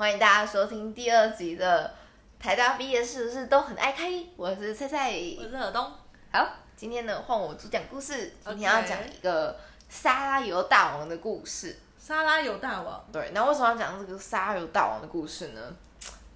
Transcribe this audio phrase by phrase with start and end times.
[0.00, 1.92] 欢迎大家收听第二集的
[2.38, 4.10] 台大毕业是不是都很爱开？
[4.34, 5.92] 我是菜菜，我是尔东。
[6.32, 9.60] 好，今天呢换我主讲故事，今天要讲一个
[9.90, 11.76] 沙拉油大王的故事。
[11.98, 15.60] 沙拉油大王，对，那为什么要讲这个沙拉油大王的故事呢？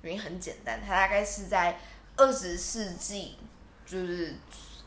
[0.03, 1.81] 原因很简单，它大概是在
[2.19, 3.39] 二十世纪，
[3.87, 4.35] 就是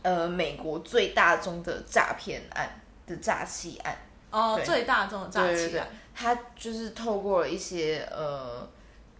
[0.03, 3.97] 呃美国最大宗的诈骗案的诈欺案。
[4.37, 5.83] 哦，最大众的诈对对对，，
[6.13, 8.67] 他就是透过了一些呃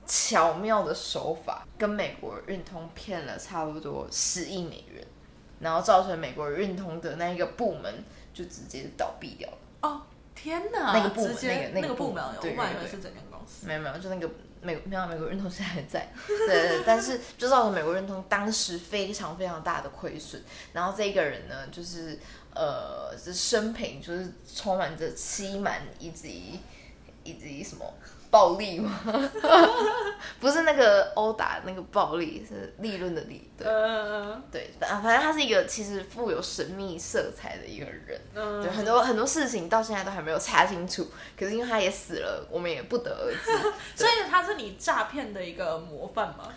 [0.06, 5.06] 巧妙的手法，跟美国运通骗了差不多十亿美元，
[5.60, 8.04] 然后造成美国运通的那一个部门
[8.34, 9.58] 就直接倒闭掉了。
[9.82, 10.02] 哦，
[10.36, 13.66] 天哪，那个部门那个那个部部门，对我本来以对对为是整间公司。
[13.68, 14.30] 没有没有，就那个
[14.62, 20.42] 美没有美国运通现在还在，对对对，但是就造成美国运通当时非常非常大的亏损。
[20.74, 22.20] 然后这个人呢，就是
[22.58, 26.60] 呃，这生平就是充满着欺瞒以及
[27.24, 27.86] 以及什么
[28.32, 29.00] 暴力吗？
[30.40, 33.50] 不是那个殴打那个暴力，是利润的利。
[33.58, 38.20] 对呃，对，反反正他是一个其实富有神秘色彩的一个人。
[38.34, 43.52] 嗯对，很多很多事情到现在都还没有查清楚，可是因为他也死了，我们也不得而知。
[43.96, 46.50] 所以他是你诈骗的一个模范吗？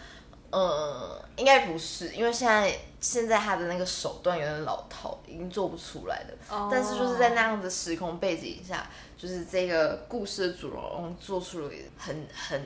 [0.53, 6.35] 嗯，应该不是，因为现在现在他的那个手段有点老套，已经做不出来了。
[6.51, 12.63] 哦但是就是在那样的时空背景下，就是这个故事的主人公做出了很很，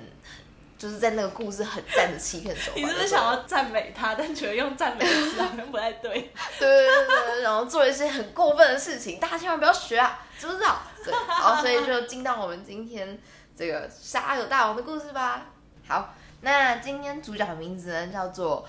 [0.76, 2.80] 就是在那个故事很赞的欺骗手法。
[2.80, 6.10] 你是不是想要赞美他，但觉得用赞美的词好像不太对？
[6.58, 10.82] 对对对对，然后做了一些很过分的事情，大家千万不要学啊，知不知道？
[11.04, 13.16] 对，好，所以就进到我们今天
[13.56, 15.46] 这个沙有大王的故事吧。
[15.86, 18.66] 好，那今天主角的名字呢叫做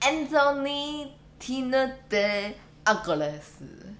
[0.00, 1.08] Anthony
[1.40, 2.52] Tino de
[2.84, 3.42] Agles，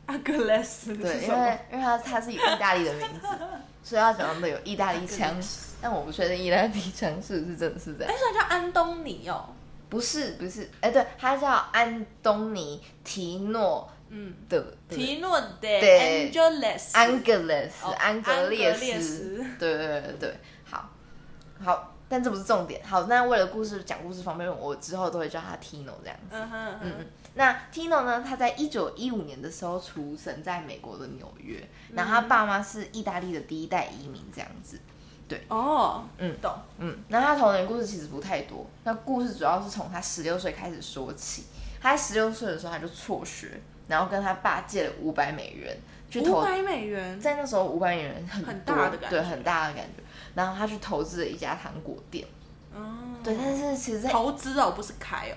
[0.06, 3.26] 阿格雷斯对，因为因为他他是有意大利的名字，
[3.82, 5.34] 所以他讲的有意大利腔，
[5.82, 7.78] 但我不确定意大利腔是不是真的。
[7.80, 8.16] 是这样哎，。
[8.16, 9.48] 所以叫安东尼哦。
[9.90, 16.30] 不是不是，哎，对，他叫安东尼提诺嗯，的的提诺的对。
[16.30, 17.36] Angeles，安格
[18.48, 20.34] 列斯，对对对对，
[20.64, 20.90] 好，
[21.64, 22.82] 好，但这不是重点。
[22.84, 26.30] 好，那为了故事讲故事方便，我之后都会叫他 Tino 这样子。
[26.30, 28.24] 嗯哼嗯那 Tino 呢？
[28.26, 31.62] 他在一九一五年的时候出生在美国的纽约，
[31.94, 34.80] 然后他爸妈是意大利的第一代移民这样子。
[35.28, 36.52] 对哦，嗯懂。
[36.78, 41.44] 嗯，那他童年故事其实不太多，那故事主要是从他十六岁开始说起。
[41.80, 45.76] 他在十六岁的时候他就辍学，然后跟他爸借了五百美元
[46.10, 50.02] 去投五百美元，在那时候五百美元很很大的感觉对，很大的感觉。
[50.34, 52.26] 然后他去投资了一家糖果店，
[52.74, 55.34] 嗯，对，但是其实在投资哦，不是开哦。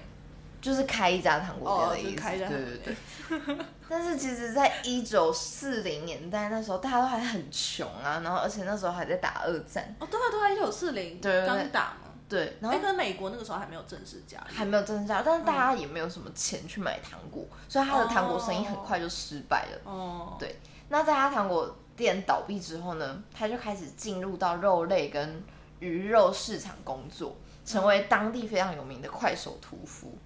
[0.62, 3.58] 就是开一家糖果店的意思，对对对。
[3.90, 12.12] 但是其实，在一九四零年代那时候，大家都还很穷啊，然后而且那时候还在打二战，哦，对啊，对啊，一九四零刚打嘛。
[12.30, 14.56] 对，然哎，后跟美国那个时候还没有正式加入。
[14.56, 19.82] 还没有正式加，但是大家也没有什么钱去买糖果，所以他的糖果生意很快就失败了。
[19.92, 20.60] 哦，对
[20.90, 25.44] 那在他糖果店倒闭之后呢，他就开始进入到肉类跟
[25.80, 27.36] 鱼肉市场工作，
[27.66, 30.18] 成为当地非常有名的快手屠夫。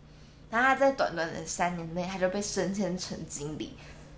[0.50, 3.76] 然后他在短短的三年内，他就被升迁成经理。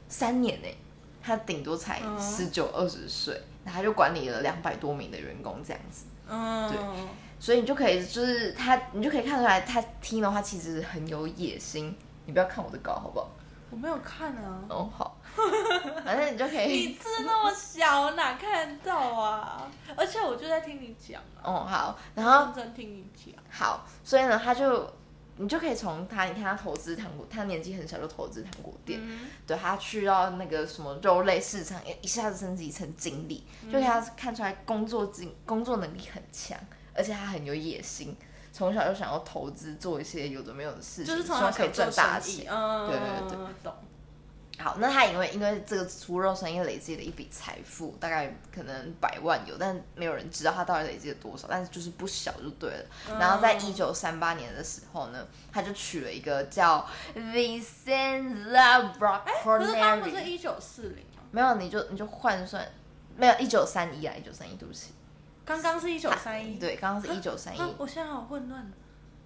[0.10, 0.78] 三年内，
[1.22, 3.34] 他顶多才嗯十九二十岁，
[3.66, 6.06] 然后他就管理了两百多名的员工这样子。
[6.30, 6.80] 嗯，对
[7.40, 11.96] 所以你就可以，就是他，你就可以看出来，他 Tino 他其实很有野心。
[12.26, 13.30] 你不要看我的稿好不好？
[13.70, 14.64] 我没有看啊。
[14.70, 15.18] 哦，好，
[16.06, 16.88] 反正你就可以。
[16.88, 19.70] 你字那么小，哪看得到啊？
[19.96, 23.36] 而且我就在听你讲啊，哦，好，然后认真听你讲。
[23.50, 24.90] 好，所以呢，他就
[25.36, 36.58] 你就可以从他，你看他投资糖果，他年纪很小就投资糖果店，嗯对他去到那个什么肉类市场，一下子升级成经理，就他看出来工作经工作能力很强，
[36.96, 38.18] 而且他很有野心，
[38.58, 42.48] 从小就想要投资做一些有的没有的事情，就是从希望可以赚大，钱。
[42.50, 43.72] 嗯，对对对懂。
[44.58, 52.86] 好，那他因为因为这个猪肉生意累积了一笔财富，大概可能百万有，但没有人知道他到底累积了多少，但是就是不小就对了。
[53.20, 56.84] 然后在一九三八年的时候呢，他就娶了一个叫
[57.16, 58.92] Vicenza
[59.44, 61.22] 可是刚刚不是一九四零吗？
[61.30, 62.68] 没有你就你就换算，
[63.16, 64.94] 没有一九三一啊，一九三一，对不起，
[65.48, 67.60] 刚刚是一九三一，对，刚刚是一九三一。
[67.60, 68.70] 啊，我现在好混乱。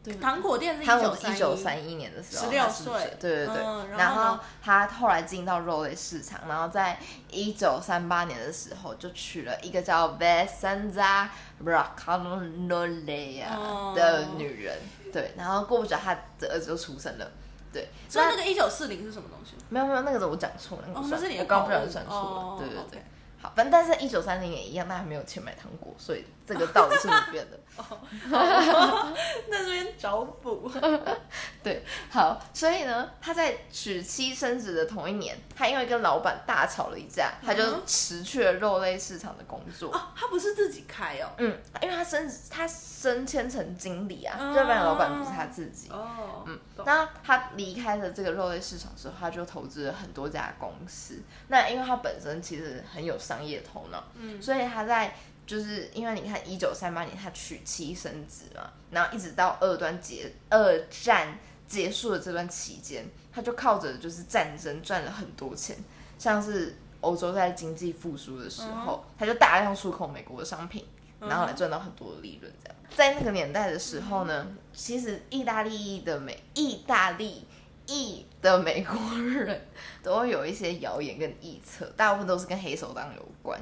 [0.03, 0.13] 对。
[0.15, 1.37] 糖果店是一一。
[1.37, 3.17] 九三一年的时候，16他是岁。
[3.19, 3.55] 对对对。
[3.57, 6.99] 嗯然然后他后来进到肉类市场，然后在
[7.31, 11.27] 一九三八年的时候就娶了一个叫 Vesanza
[11.65, 13.93] Braccanolea 哦。
[13.95, 14.77] 的女人，
[15.11, 17.31] 对，然后过不久他的儿子就出生了，
[17.73, 19.55] 对，所以那个一九四零是什么东西？
[19.69, 23.03] 没有没有那个我讲错了，那个是你的我刚刚不小心算错了，哦对对对。
[23.41, 27.59] 好，反正但是一九三零年一样，他还没有钱买糖果，所以这个道理是不变的。
[27.77, 27.97] 哦
[29.49, 30.69] 那这边找补。
[31.63, 39.91] 对，好，所以呢，他在娶妻生子的同一年，他因为跟老板大吵了一架，他就辞去了肉类市场的工作。
[39.91, 41.29] 哦，他不是自己开哦。
[41.37, 45.89] 嗯，因为他升他升迁成经理啊，哦要不然老板不是他自己。
[45.89, 51.19] 哦，嗯，那他离开了这个肉类市场之后，他就投资了很多家公司。
[51.47, 54.41] 那因为他本身其实很有商业头脑，嗯。
[54.41, 55.15] 所以他在
[55.47, 61.37] 就是因为你看一九三八年他娶妻生子嘛，然后一直到二段结二战
[61.67, 65.75] 结束的这段期间，他就靠着就是战争赚了很多钱，
[66.19, 70.85] 像是欧洲在经济复苏的时候，他就大量出口美国的商品，
[71.19, 72.53] 然后来赚到很多的利润。
[72.63, 77.45] 这样，在那个年代的时候呢，其实意大利的美意大利
[77.91, 79.67] 裔的美国人
[80.01, 83.59] 都会有一些谣言跟臆测，大部分都是跟黑手党有关。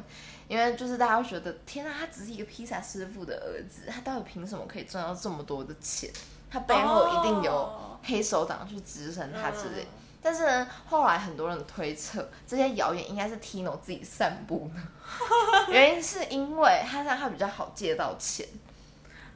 [0.48, 6.10] 因为就是大家会觉得，天啊，他只是一个披萨师傅的儿子，他到底凭什么可以赚到这么多的钱？
[6.50, 9.84] 他背后一定有哦黑手党去支撑他之类。
[9.84, 18.46] 嗯但是呢，后来很多人推测这些谣言应该是 Tino 自己散布的，原因是因为他让他比较好借到钱。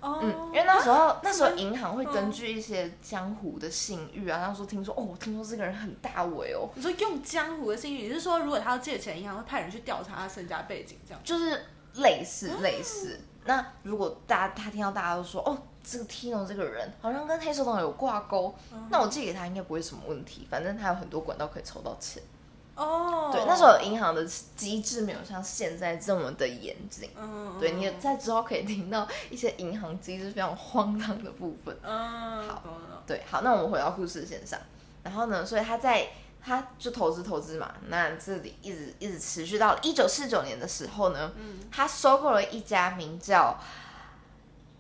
[0.04, 11.22] 哦，嗯，因为那时候那时候嗯银行会根据一些江湖的信誉啊，那时候听说哦，我听说这个人很大伟哦，你说用江湖的信誉，你是说如果他要借钱，银行会派人去调查他身家背景，这样？
[11.24, 11.66] 就是
[11.96, 13.20] 类似类似。
[13.46, 18.54] 那如果大家他听到大家都说哦，这个 Tino 这个人好像跟黑手党有挂钩，
[18.90, 22.22] 那我借给他应该不会什么问题，反正他有很多管道可以筹到钱。
[22.76, 24.26] 哦，对，那时候银行的
[24.56, 27.08] 机制没有像现在这么的严谨。
[27.16, 31.78] 嗯，对，你在之后可以听到一些银行机制非常荒唐的部分。
[31.84, 32.64] 嗯，好
[33.06, 34.60] 对，好，那我们回到故事线上。
[35.04, 36.08] 然后呢，所以他在
[36.44, 43.56] 他就投资投资嘛，那这里一直一直持续到一九四九年的时候呢，嗯他收购了一家名叫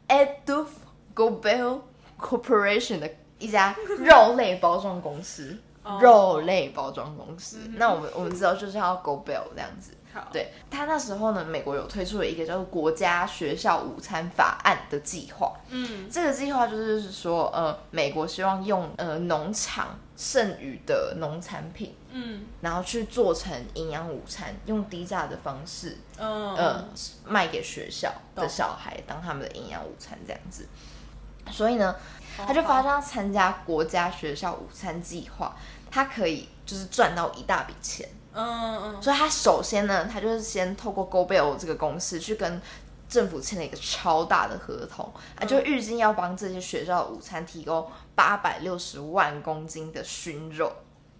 [0.07, 0.67] Edouf
[1.13, 1.81] Gobel
[2.19, 5.59] Corporation 的一家肉类包装公司。
[5.83, 5.99] 哦。
[6.01, 9.91] 肉类包装公司，那我们我们知道就是要 Go Bell 这样子。
[10.13, 15.53] 好，对他那时候呢，美国有推出了一个叫做国家学校午餐法案的计划。
[15.69, 16.07] 嗯。
[16.07, 22.45] 这个计划就是说，呃，美国希望用呃农场剩余的农产品，嗯。
[22.61, 26.55] 然后去做成营养午餐，用低价的方式，嗯。
[26.57, 26.85] 呃，
[27.25, 30.67] 卖给学校的小孩当他们的营养午餐这样子。
[31.51, 31.97] 所以呢，哦
[32.37, 35.55] 他就发现要参加国家学校午餐计划，
[35.91, 38.09] 他可以就是赚到一大笔钱。
[38.33, 42.59] 嗯嗯所以他首先呢，他就是先透过 GoBell 这个公司去跟
[43.07, 50.73] 政府签了一个超大的合同，啊，就预计要帮这些学校的午餐提供八百六十万公斤的熏肉，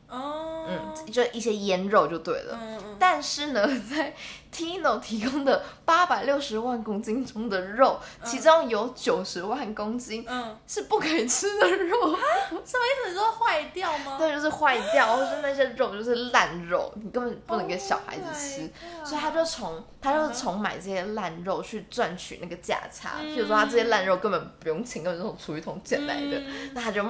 [0.08, 2.58] 哦嗯，就一些腌肉就对了。
[2.60, 4.16] 嗯嗯但是呢，在
[4.54, 11.98] Tino 提供的八百六十万公斤中的肉，其中有九十万公斤嗯，是不可以吃的肉，
[12.64, 13.10] 什么意思？
[13.10, 14.18] 你说坏掉吗？
[14.18, 18.62] 对，就是坏掉，或是那些肉就是烂肉，你根本不能给小孩子吃。
[19.00, 27.04] Oh 所以他就从他就从买这些烂肉去赚取那个价差，嗯譬如说他这些烂肉根本不用钱，根本就是从厨余桶捡来的，嗯那他就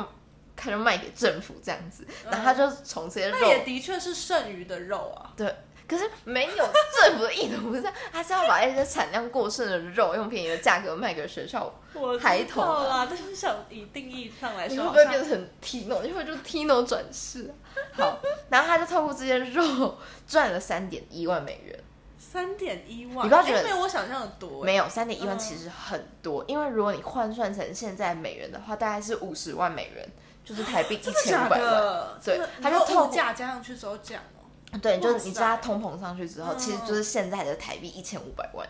[0.55, 5.33] 他就卖给政府这样子，然后他就从这些肉那也的确是剩余的肉啊。
[5.35, 5.53] 对。
[5.87, 6.65] 可是没有
[7.01, 11.73] 政府的意图不是，他是要把一些产量过剩的肉用便宜的价格卖给学校。
[11.93, 16.01] 我抬头啊但是想以定义上来说，你会不会变成 Tino？
[16.01, 17.53] 你会就 Tino 转世啊？
[17.93, 19.97] 好，然后他就透过这些肉
[20.27, 21.79] 赚了三点一万美元。
[22.17, 24.65] 三点一万，你不要觉得哎没有我想象的多欸。
[24.65, 30.09] 没有三点一万嗯其实很多，因为如果你换算成现在美元的话，大概是五十万美元，
[30.43, 32.07] 就是台币 一千五百万。
[32.23, 34.32] 对他就透价加上去之后这样哦。
[34.81, 38.67] 对，就是你加通膨上去之后，嗯其实就是现在的台币一千五百万。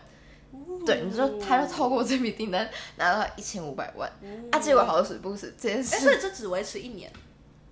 [0.52, 4.08] 哦对，你就他就透过这笔订单拿到一千五百万，
[4.52, 7.10] 啊，结果好死不死这件哎，所以事，这只维持一年，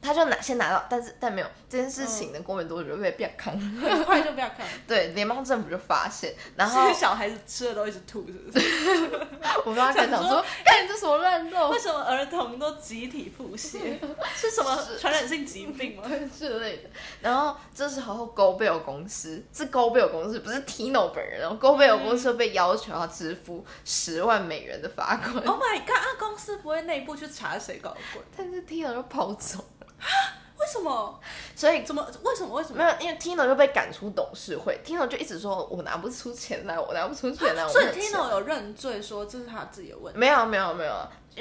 [0.03, 4.67] 他就拿先拿到，但是但没有这件事情呢，过没多久就被变康，很快就不要看。
[4.87, 8.69] 对，联邦政府就发现， 然后这些小孩子吃了都一直吐，是不是？
[9.65, 13.79] 我不知道该讲想说说，看你这什么乱肉为，什么儿童都集体腹泻？
[14.35, 16.03] 是什么传染性疾病吗？
[16.37, 16.91] 之类的。
[17.21, 21.57] 然后这时候 GoBell 公司是 GoBell 公司，不是 Tino 本人哦。
[21.61, 25.97] GoBell 公司被要求要支付十万美元的罚款，Oh my god！
[25.97, 28.23] 啊，公司不会内部去查谁搞鬼？
[28.37, 29.65] 但是 Tino 就跑走了。
[30.59, 31.21] 为什么？
[31.57, 32.07] 所以怎么？
[32.23, 32.55] 为什么？
[32.55, 32.79] 为什么？
[32.79, 40.19] 没有，因为 Tino 就被赶出董事会，Tino 就一直说我拿不出钱来，我拿不出钱来， 我所以 Tino 有认罪说这是他自己的问题。
[40.19, 40.95] 没有没有没有，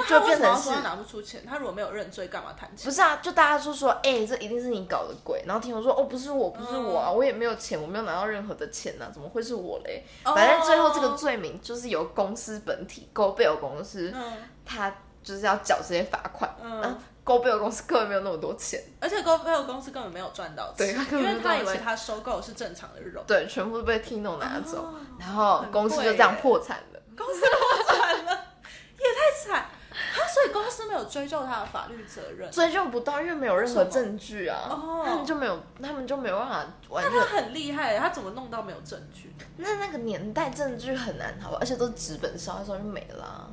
[0.08, 1.46] 就变成是说拿不出钱？
[1.46, 2.86] 他如果没有认罪，干嘛谈钱？
[2.86, 3.18] 不是啊？
[3.22, 5.44] 就大家就说，哎、这一定是你搞的鬼。
[5.46, 10.04] 然后 Tino 说，哦，不是我，不是我嗯啊，我也没有钱，我没有拿到任何的钱呐、怎么会是我嘞？
[10.26, 14.90] 哦反正最后这个罪名就是由公司本体 GoBell 公司，嗯他
[15.24, 16.50] 就是要缴这些罚款。
[16.62, 27.00] 然后嗯，GoBell 公司根本没有那么多钱，而且 GoPro 公司根本没有赚到钱，对因为他以为他收购是正常的肉，对，全部都被 Tino 拿走，哦然后公司就这样破产了。
[27.16, 28.32] 公司破产了，
[28.98, 29.66] 也太惨。
[30.14, 39.36] 他所以公司没有追究他的法律责任，追究不到，因为没有任何证据啊，哦他们就没有，他们就没有办法完全那他很厉害，他怎么弄到没有证据？
[39.58, 43.51] 那那个年代证据很难好吧，而且都是纸本烧一烧就没了啊、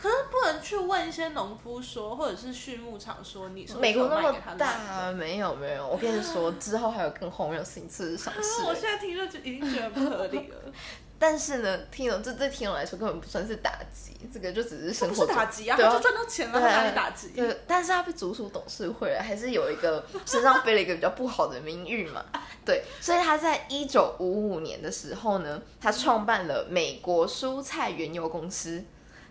[0.00, 10.56] 可是不能去问一些农夫说，或者是畜牧场说，你说美国那么大没有没有，我跟你说，之后还有更荒谬的事情是上市啊我现在听就已经觉得不合理了。
[11.20, 17.28] 但是呢，Tino 这对 Tino 来说根本不算是打击，这个就只是生活中是打击啊，对他就赚到钱了，哪里打击？
[17.36, 22.24] 对，但是他被逐出董事会了，还是有一个身上背了一个比较不好的名誉嘛。
[22.64, 28.82] 对，所以他在一九五五年的时候呢，他创办了美国蔬菜原油公司。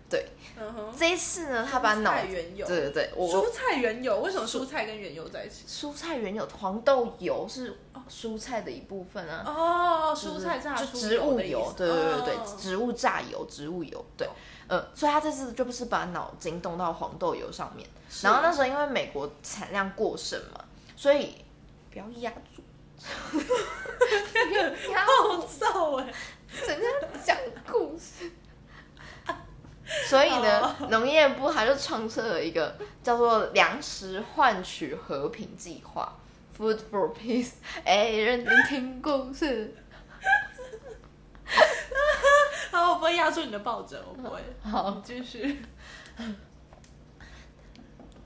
[0.09, 0.25] 对，
[0.59, 2.65] 嗯哼，这一次呢，他把脑原油。
[2.65, 4.19] 对对对，我蔬菜原油？
[4.21, 5.65] 为什么蔬菜跟原油在一起？
[5.67, 7.77] 蔬菜原油黄豆油是
[8.09, 9.43] 蔬菜的一部分啊。
[9.45, 12.57] 哦，蔬菜榨出就植物油对对对对，哦。
[12.59, 14.25] 植物榨油、植物油，对。
[14.25, 14.35] 懂，
[14.69, 17.87] 嗯，所以他这次就不是把脑筋动到黄豆油上面，
[18.23, 21.35] 然后那时候因为美国产量过剩嘛，所以
[21.91, 22.63] 不要压住，
[24.91, 26.13] 压好燥哎，
[26.67, 26.85] 人家
[27.23, 27.37] 讲
[27.71, 28.31] 故事。
[30.07, 36.17] 所以呢，农业部他就创设了一个叫做“粮食换取和平计划
[36.57, 37.51] ”（Food for Peace）。
[37.85, 39.75] 哎，认真听故事。
[42.71, 44.39] 好，我不会压住你的抱枕，我不会。
[44.61, 45.61] 好继续。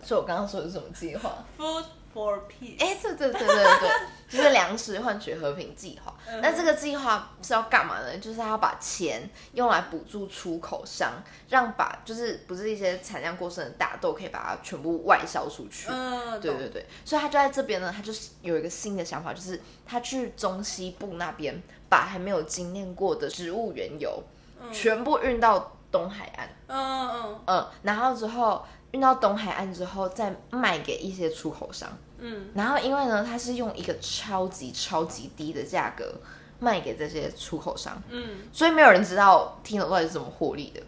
[0.03, 2.79] 所以我刚刚说的是什么计划？Food for peace。
[2.79, 3.89] 哎，对对对对对，
[4.29, 6.13] 就是粮食换取和平计划。
[6.27, 8.17] 嗯那这个计划是要干嘛呢？
[8.17, 11.11] 就是他要把钱用来补助出口商，
[11.49, 15.87] 让把就是不是一些产量过剩的大豆可以把它全部外销出去。
[15.89, 24.23] 嗯，对对对，所以他就在这边呢，他就是有一个新的想法，就是他去中西部那边把还没有精炼过的植物原油、
[24.71, 26.49] 全部运到东海岸。
[26.67, 31.89] 嗯嗯嗯，然后之后运到东海岸之后，再卖给一些出口商。
[32.19, 36.15] 嗯，然后因为呢，它是用一个超级超级低的价格
[36.59, 40.81] 卖给这些出口商，嗯所以没有人知道 Tino 到底是怎么获利的。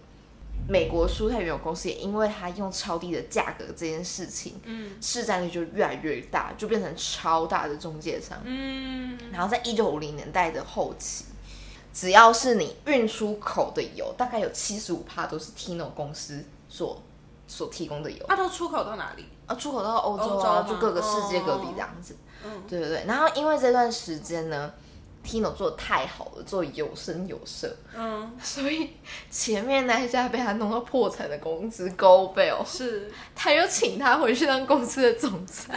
[0.68, 8.40] 美国蔬菜原油公司也因为它用超低的价格这件事情，嗯市占率就越来越大，就变成超大的中介商。
[8.46, 11.26] 嗯，然后在一九五零年代的后期，
[11.94, 17.04] 只要是你运出口的油，大概有七十五帕都是 Tino 公司所
[17.48, 18.26] 所提供的油。
[18.28, 19.26] 它都出口到哪里？
[19.46, 22.16] 啊，出口到欧洲啊，就各个世界各地这样子。
[22.44, 23.06] 嗯对对对。
[23.08, 24.72] 然后因为这段时间呢
[25.24, 28.92] ，Tino 做的太好了，做得有声有色，嗯，所以
[29.30, 33.12] 前面那一家被他弄到破产的公司 Go Bell，是。
[33.36, 35.76] 他又请他回去当公司的总裁。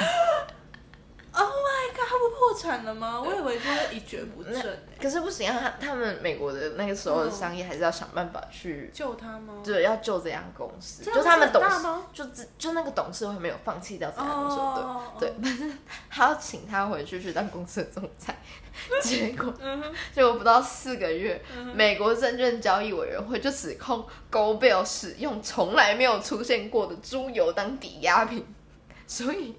[1.33, 3.21] Oh my god，他不破产了吗？
[3.21, 8.91] 我以为就是一蹶不振可是不行啊，他他们美国的那个时候的商业还是要想办法去。
[8.93, 9.55] 救他吗？
[9.65, 15.73] 对，要救这家公司，就他们董事就只就那个董事会没有放弃掉这家公司，哦对对，但是
[16.11, 18.37] 他要请他回去去当公司的总裁，
[19.03, 19.53] 结果
[20.15, 21.41] 结果不到四个月，
[21.75, 28.45] 美国证券交易委员会就指控 Go Bell 使用从来没有出现过的猪油当抵押品，
[29.07, 29.55] 所以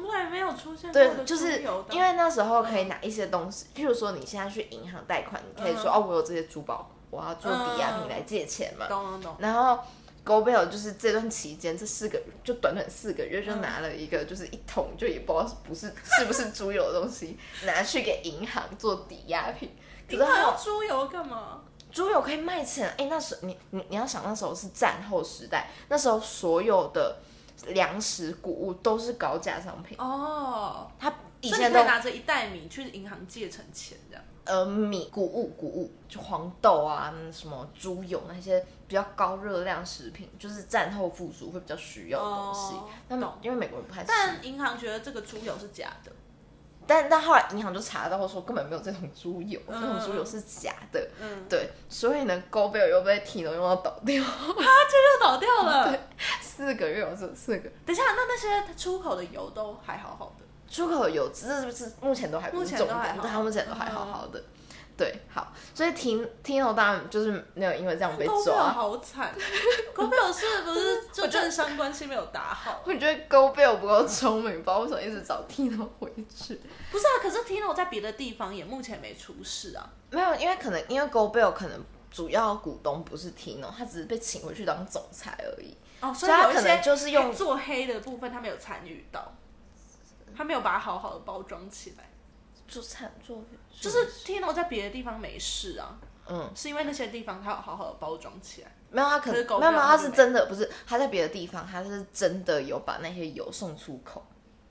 [0.00, 9.78] 从来没有出现过对，就是因为那时候可以拿一些东西，譬如说你现在去银行贷款，你可以说、嗯哦，我有这些珠宝，我要做抵押品来借钱嘛，懂懂懂，然后。
[10.26, 19.70] Go Bell 就是这段期间，这四个就短短四个月就拿了一个，就是一桶就也不知道是不是是不是猪油的东西， 拿去给银行做抵押品。
[20.08, 21.60] 可你还是后要猪油干嘛？
[21.92, 27.18] 猪油可以卖钱，哎、那时你你你要想那时候是战后时代，那时候所有的
[27.66, 34.24] 粮食谷物都是高价商品，哦，他以前都拿着一袋米去银行借成钱这样。
[34.44, 42.88] 呃米谷物谷物就黄豆啊什么猪油那些比较高热量食品，就是战后复苏会比较需要的东西哦。
[43.08, 46.12] 那、么因为美国人不太吃，但银行觉得这个猪油是假的，
[46.86, 51.08] 但但后来银行就查到说根本没有这种猪油，嗯这种猪油是假的。
[51.20, 54.22] 嗯，对，所以呢，Go Bell 又被 Tino 用到倒掉。
[54.22, 55.88] 啊，这就倒掉了。
[55.90, 56.00] 对
[56.40, 57.68] 四个月，我说四个。
[57.84, 62.88] 等一下，那那些出口的油都还好好的，出口油，这是不是目前都还不目是重点？
[62.88, 64.42] 前都还好对，他目前都还好好的。
[64.96, 68.72] 对，好，所以 Tino 当然就是没有因为这样被抓。
[68.72, 69.34] 好惨，
[69.92, 72.82] 高贝尔是不是 就政商关系没有打好？
[72.86, 76.58] 我觉得 Go Bill 不够聪明，不知道为什么一直找 Tino 回去。
[76.90, 79.86] 不是啊，可是 Tino 在别的地方也目前没出事啊。
[80.10, 85.76] 没有，因为可能因为 Go Bill 可能主要股东不是 Tino，他只是被请回去当总裁而已。
[86.00, 89.34] 哦，所以他可能就是用做黑的部分，他没有参与到，
[90.34, 92.04] 他没有把它好好的包装起来。
[92.68, 93.44] 做产做
[93.80, 98.72] 就是 Tino 在别的地方没事啊，嗯，是因为那些地方他有好好的包装起来。
[98.90, 104.24] 没有他可能没有没有，他是真的不是他在别的地方，他是真的有把那些油送出口。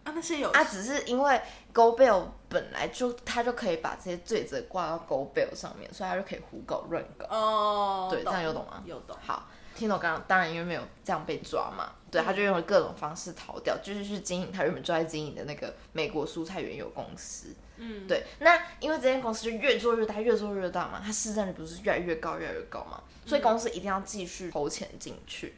[0.04, 1.42] 啊，那些油啊，只是因为
[1.74, 7.26] Go Bell 本来就他就可以把这些罪责挂到 Go Bell 上面，所以他就可以胡搞乱搞。
[7.30, 8.82] 哦，对，这样有懂吗？
[8.86, 9.16] 有懂。
[9.22, 9.48] 好
[9.78, 17.54] ，Tino 刚刚当然因为没有这样被抓嘛，对，他就用了各种方式逃掉，就是去经营他原本就在经营的那个美国蔬菜原油公司。
[17.78, 25.56] 嗯，对，那因为这间公司就越做越大，越做越大嘛，它市占率不是越来越高，越来越高嘛，所以公司一定要继续投钱进去。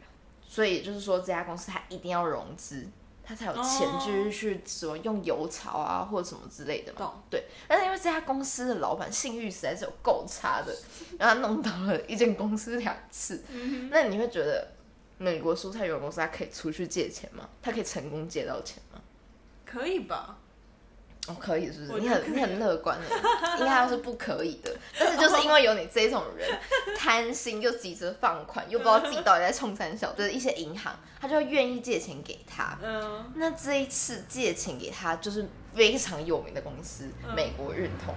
[0.47, 2.87] 所以就是说，这家公司它一定要融资，
[3.23, 6.99] 它才有钱哦继续去什么用油槽啊或者什么之类的嘛。
[6.99, 7.13] 懂。
[7.29, 10.73] 对，但是因为这家公司的老板信誉实在是有够差的，
[11.19, 13.43] 让他弄倒了一间公司两次。
[13.49, 14.65] 嗯那你会觉得
[15.17, 17.47] 美国蔬菜原油公司它可以出去借钱吗？
[17.61, 19.01] 它可以成功借到钱吗？
[19.65, 20.37] 可以吧？
[21.27, 21.99] 哦，可以是不是？
[22.01, 23.15] 你很你很乐观的，
[23.59, 24.75] 应该要是不可以的。
[24.97, 26.47] 但是就是因为有你这种人，
[26.97, 32.77] 贪心又急着放款，又不知道自己到底在冲三小的一些银行，他就愿意借钱给他。
[32.81, 38.15] 嗯，那这一次借钱给他就是非常有名的公司，嗯美国运通。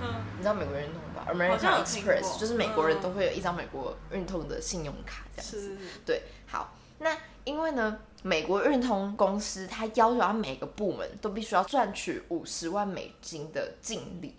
[0.00, 5.60] 嗯，你知道美国运通吧好？American Express 就是美国人嗯都会有一张美国运通的信用卡这样子。
[5.60, 5.88] 是是是。
[6.04, 14.34] 对，好，那因为呢，美国运通公司它要求它每个部门都必须要赚取五十万美金的净利，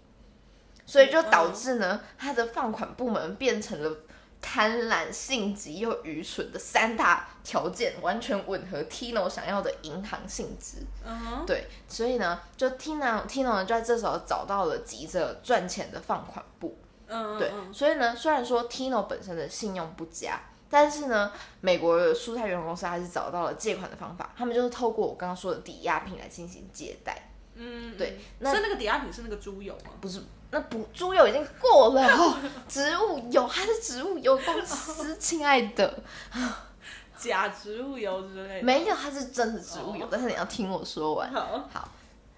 [0.85, 3.97] 所以就导致呢，它的放款部门变成了
[4.41, 10.79] 贪婪、性急又愚蠢的三大条件，完全吻合 Tino 想要的银行性质。
[11.05, 16.77] 嗯哼，对，所以呢，就 Tino Tino 呢就在这时候找到了急着赚钱的放款部。
[17.07, 20.41] 嗯，对，嗯所以呢，虽然说 Tino 本身的信用不佳，
[20.73, 27.29] 但是呢，美国的蔬菜原油公司还是找到了借款的方法，他们就是透过我刚刚说的抵押品来进行借贷。
[27.53, 29.91] 嗯，对嗯那那个抵押品是那个猪油吗？
[30.01, 36.03] 不是，那不猪油已经过了哦， 植物油它是植物油公司，亲爱的，
[37.15, 38.63] 假植物油之类的。
[38.65, 41.31] 没有，它是真的植物油，哦但是你要听我说完。
[41.31, 41.87] 好，好，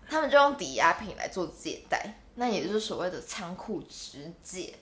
[0.09, 4.75] 他们就用抵押品来做借贷，那也就是所谓的仓库直借。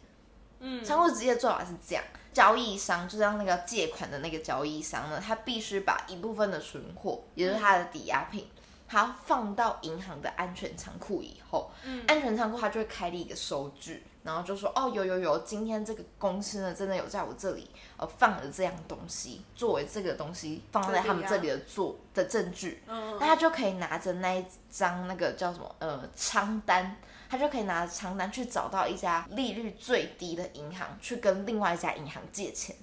[0.66, 8.48] 嗯，仓库直接做法是这样：交易商就是让那个借款的那个交易商呢，他必须把一部分的存货，也就是他的抵押品，
[8.88, 12.04] 他放到银行的安全仓库以后，嗯。
[12.08, 23.18] 安全仓库他就会开立一个收据，然后就说哦，有有有，今天这个公司呢真的有在我这里呃放了这样东西，作为这个东西放在他们这里的做的证据，嗯。
[23.20, 26.96] 那他就可以拿着那一张那个叫什么呃仓单，
[27.34, 32.76] 他就可以拿着仓单去找到一家利率最低的银行，去跟另外一家银行借钱。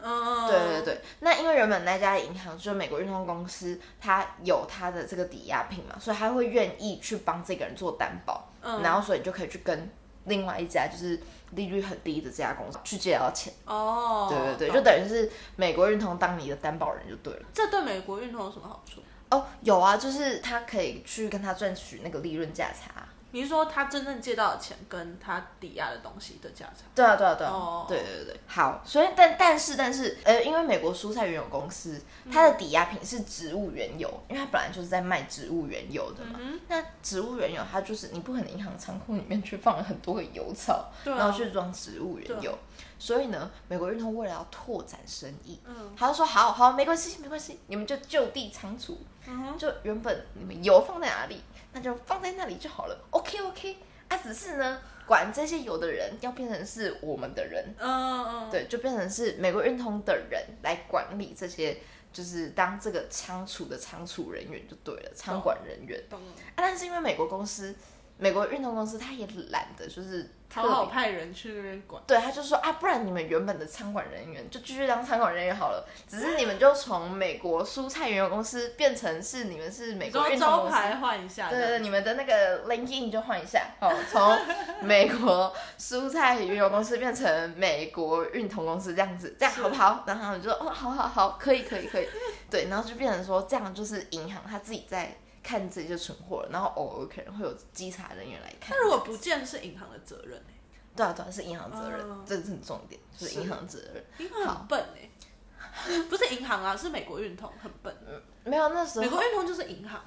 [0.00, 9.90] 嗯，对对对，那因为原本那家银行就是美国运通公司，它有它的这个抵押品嘛，所以他会愿意去帮这个人做担保，嗯然后所以你就可以去跟
[10.26, 13.52] 另外一家就是利率很低的这家公司去借到钱。
[13.64, 17.42] 哦，对对对，就等于是美国运通当你的担保人就对了。
[17.52, 19.00] 这对美国运通有什么好处？
[19.30, 23.04] 哦，有啊，就是他可以去跟他赚取那个利润价差。
[23.36, 26.84] 你是说他真正借到的钱跟他抵押的东西的价差？
[26.94, 32.00] 对啊，对啊，对啊，哦对对对，好，所以但但是但是，呃，因为美国蔬菜原油公司
[32.32, 36.38] 它的抵押品是植物原油，因为它本来就是在卖植物原油的嘛。
[36.40, 41.18] 嗯那植物原油它就是你不可能银行仓库里面去放了很多个油草，对啊。
[41.18, 42.58] 然后去装植物原对油，
[42.98, 45.92] 所以呢，美国运通为了要拓展生意，嗯。
[45.94, 51.42] 他就说好好没关系没关系，你们就就地仓储，嗯哼，就原本你们油放在哪里，
[51.76, 52.98] 那就放在那里就好了。
[53.10, 53.76] OK OK，
[54.08, 61.76] 啊，只是呢，管这些有的人要变成是我们的人，嗯嗯，对，就变成是美国运通的人来管理这些，
[62.14, 66.02] 就是当这个仓储的仓储人员就对了，仓管人员。
[66.10, 66.16] 啊，
[66.56, 67.74] 但是因为美国公司，
[68.18, 70.86] 美国运动公司他也懒得就是特讨好。
[70.86, 72.02] 派人去那边管。
[72.06, 84.38] 对，他就说啊，不然你们原本的餐馆人员就继续当餐馆人员好了，只是你们就从美国蔬菜原油公司变成是你们是美国运动公司，牌换一下，对对对，你们的那个 LinkedIn 就换一下，哦，从
[84.80, 90.04] 美国蔬菜原油公司变成美国运通公司这样子，这样好不好？
[90.06, 92.08] 然后他们就说哦，好好好，可以可以可以，
[92.48, 95.14] 对对，然后就变成说这样就是银行他自己在
[95.46, 98.76] 看自己就存货，然后偶尔可能会有稽查人员来看。
[98.76, 100.54] 那如果不见是银行的责任、欸、
[100.96, 104.04] 对啊对啊，是银行责任，嗯这是很重点，就是是银行责任。
[104.18, 107.96] 银行很笨哎、 不是银行啊，是美国运通很笨。
[108.42, 110.00] 没有那时候美国运通就是银行，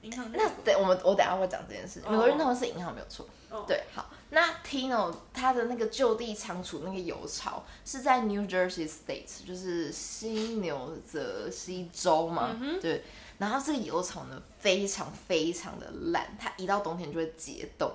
[0.00, 2.00] 银行就是那对，我们我等下会讲这件事。
[2.00, 3.28] 情美国运通是银行没有错。
[3.54, 12.58] 哦对，好，那 Tino 他的那个就地仓储那个油槽是在 New Jersey State，就是新牛泽西州嘛。
[12.60, 13.04] 嗯对，
[13.38, 17.92] 然后这个油槽呢非常非常的烂，它一到冬天就会结冻。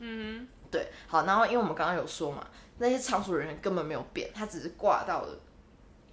[0.00, 2.44] 嗯对，好，然后因为我们刚刚有说嘛，
[2.78, 5.38] 那些仓储人员根本没有变，他只是挂到了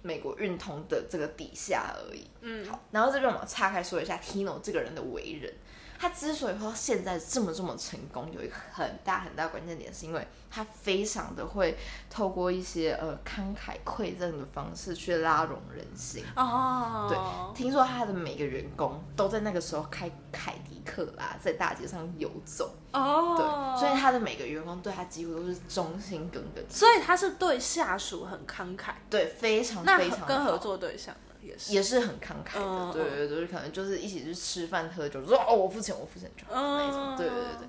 [0.02, 2.24] 美国运通的这个底下而已。
[2.42, 5.52] 嗯好，然后这边我们岔开说一下 Tino 这个人的为人。
[5.98, 11.76] 他之所以会到现在这么这么成功，有一个很大很大关键点，是因为他非常的会
[12.10, 16.24] 透过一些呃慷慨馈赠的方式去拉拢人心。
[16.36, 37.68] 哦，对，听说他的每个员工都在那个时候开凯迪克拉在大街上游走，哦，对，所以他的每个员工对他几乎都是忠心耿耿，所以他是对下属很慷慨，对，非常非常好跟合作对象呢也是，也是很慷慨的，嗯对对对，就是可能就是一起去吃饭喝酒，就说哦我付钱我付钱就好那种，嗯对对对对。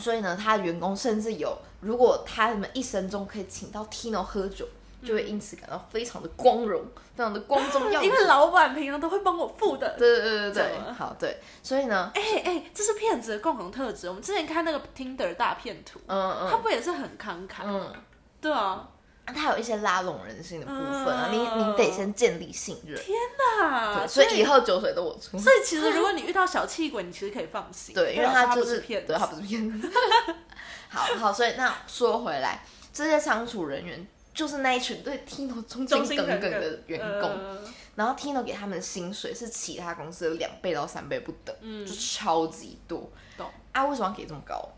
[0.00, 4.66] 所以呢，他的员工甚至有，如果他们一生中可以请到 Tino 喝酒，
[5.04, 8.02] 就会因此感到非常的光荣，非常的光宗耀祖。
[8.08, 9.94] 因为老板平常都会帮我付的。
[9.96, 14.08] 对对对对对，好对，所以呢，哎哎、这是骗子的共同特质。
[14.08, 17.62] 我们之前看那个 Tinder 大骗图，嗯嗯他不也是很慷慨？
[17.64, 17.92] 嗯，
[18.40, 18.88] 对啊，
[19.26, 23.16] 他有一些拉拢人心的部分啊，嗯你你得先建立信任，天
[23.60, 25.38] 哪，所以以后酒水都我出。
[25.38, 29.90] 所以其实如果你遇到小气鬼，你其实可以放心，对，因为他就不是骗子，对他不是骗子。
[30.90, 37.58] 好好，所以那说回来，这些仓储人员就是那一群对 Tino 忠忠心耿耿的员工，呃
[37.94, 43.10] 然后 Tino 给他们的薪水是其他公司的两倍到三倍不等，嗯就超级多。
[43.38, 44.68] 懂啊，为什么要给这么高？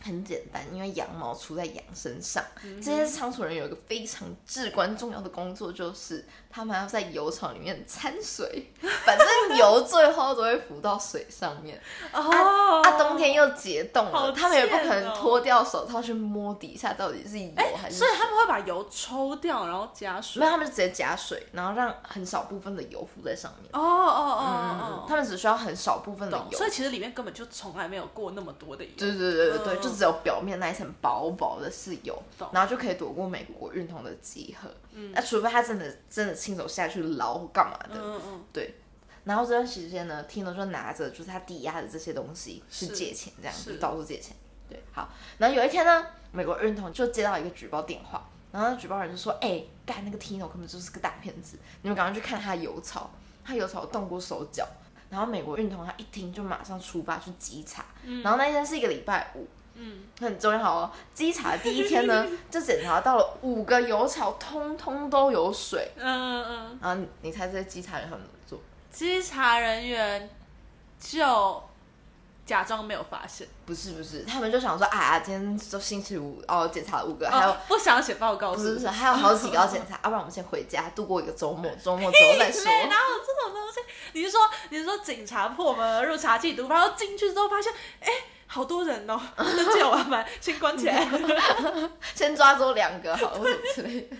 [0.00, 2.42] 很简单，因为羊毛出在羊身上。
[2.64, 8.70] 嗯这些仓储人有一个非常至关重要的工作，就是他们要在油厂里面掺水，
[9.06, 11.80] 反正油最后都会浮到水上面。
[12.12, 18.06] 哦啊，冬天又结冻好了，他们也不可能脱掉手套去摸底下到底是油还是水。
[18.06, 20.40] 所以他们会把油抽掉，然后加水。
[20.40, 23.70] 没有，他们就直接加水，然后让很少部分的油浮在上面。
[23.72, 26.36] 哦哦嗯哦哦他们只需要很少部分的。
[26.50, 26.66] 油所。
[26.66, 28.90] 以其实里面根本就从来没有过那么多的油。
[28.96, 32.20] 对对对对对，嗯就只有表面那一层薄薄的是油，
[32.52, 34.68] 然后就可以躲过美国运通的集合。
[35.14, 38.74] 那、除非他真的真的亲手下去捞或干嘛的，嗯嗯对。
[39.24, 44.34] 然后这段时间呢，Tino 就拿着就是他抵押的这些东西去借钱，这样是子到处借钱。
[44.68, 45.08] 对，好。
[45.38, 53.10] 然后有一天呢，美国运通就接到一个举报电话，然后那举报人就说：“哎、干那个 Tino 根本就是个大骗子，你们赶快去看他油槽，
[53.44, 54.66] 他油槽动过手脚。”
[55.10, 57.84] 然后美国运通他一听就马上出发去稽查，
[58.22, 59.44] 然后那一天是一个礼拜五，
[59.82, 60.90] 嗯，很重要哦。
[61.14, 65.90] 稽查的第一天呢， 就检查到了五个油槽通通都有水。
[65.96, 68.60] 嗯嗯嗯，然后你你猜这些稽查人他们怎么做？
[68.92, 70.28] 稽查人员
[71.00, 71.62] 就
[72.44, 78.88] 假装没有发现，不是不是，他们就想说啊，今天就星期五哦，检查了五个，还有、哦不想写报告，不是不是？
[78.88, 82.64] 还有好几个要检查，要、 不然我们先回家度过一个周末，周末之后再说。
[82.64, 83.80] 哪有这种东西？
[84.12, 84.40] 你是说
[84.70, 88.08] 你是说警察破门而入查缉毒，然后进去之后发现，哎、
[88.52, 91.06] 好多人哦，那借我们先关起来，
[92.16, 94.16] 先抓走两个好了，或者之类的。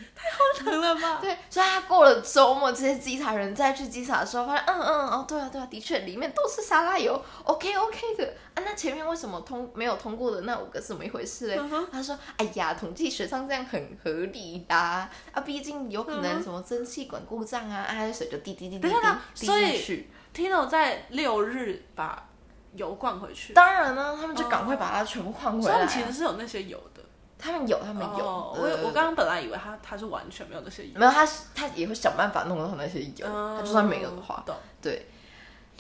[0.65, 1.19] 能了吧？
[1.23, 8.63] 对，所以他过了周末，这些稽查人再去稽查的时候，发现，嗯嗯哦，对啊对啊，的确里面都是沙拉油，OK OK 的啊。
[8.65, 11.61] 那前面为什么通没有通过的那五个是怎么一回事嘞？
[11.91, 20.07] 他说，哎呀，统计学上这样很合理啦，啊，毕竟有可能什么蒸汽管故障啊，啊，水就滴滴滴滴滴所以。
[20.33, 22.29] Tino 在六日把
[22.75, 25.63] 油灌回去，当然呢，他们就赶快把它全部换回来啊。
[25.63, 27.01] 所以他们其实是有那些油的。
[27.43, 28.27] 他们有，他们有。
[28.27, 33.27] 哦我我刚刚本来以为他他是完全没有那些油，没有他，他也会想办法弄到那些油。
[33.27, 35.07] 嗯他就算没有的话，懂对，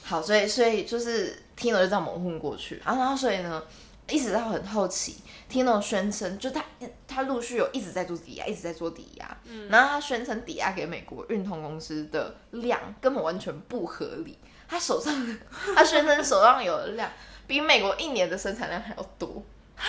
[0.03, 3.63] 好，所以所以就是 Tino 就这样蒙混过去，啊然后所以呢，
[4.09, 5.19] 一直到很后期
[5.51, 6.65] ，Tino 宣称，就他
[7.07, 14.39] 他陆续有一直在做抵押，一直在做抵押，嗯然后他宣称抵押给美国运通公司的量根本完全不合理，
[14.71, 15.13] 他手上
[15.75, 17.11] 他宣称手上有的量
[17.49, 19.43] 比美国一年的生产量还要多。
[19.83, 19.89] 哈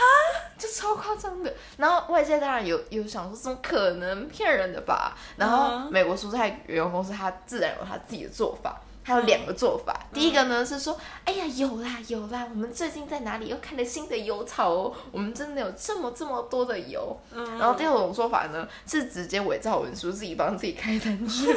[0.58, 5.18] 就超夸张的，然后外界当然有有想说，怎么可能骗人的吧？
[5.36, 9.94] 然后嗯美国蔬菜原油公司它自然有它自己的做法，它有两个做法。
[10.14, 17.20] 第一个呢是说，哎呀有啦有啦，我们最近在哪里又看了新的油槽哦，我们真的有这么这么多的油。
[17.34, 21.48] 嗯然后第二种说法呢是直接伪造文书，自己帮自己开单据。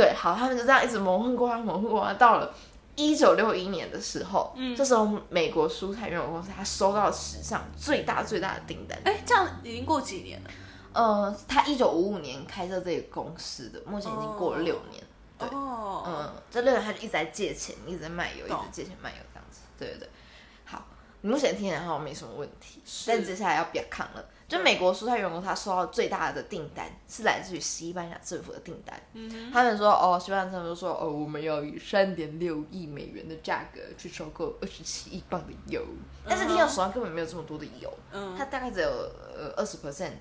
[0.00, 2.54] 对，好，他们就这样一直蒙混过关，蒙混过关，到了
[2.96, 8.98] 一九六一年的时候，嗯这时候美国蔬菜原油公司他收到史上最大最大的订单。
[9.04, 10.50] 哎，这样已经过几年了？
[10.94, 15.04] 呃，他一九五五年开设这个公司的，目前已经过了六年。
[15.38, 19.60] 对哦，嗯，这六年他就一直在借钱，一直在卖油，一直借钱卖油这样子。
[19.78, 20.08] 对对对，
[20.64, 20.82] 好，
[21.20, 24.24] 你目前听起来好像没什么问题，但接下来要别抗了。
[24.50, 29.00] 就美国蔬菜员工，他收到最大的订单是来自于西班牙政府的订单。
[29.12, 35.80] 嗯，他们说，哦，西班牙政府说，哦，我们要以三点六亿美元的价格去收购二十七亿磅的油，
[36.28, 40.14] 但是听到手上根本没有这么多的油，嗯，它大概只有呃二十 percent，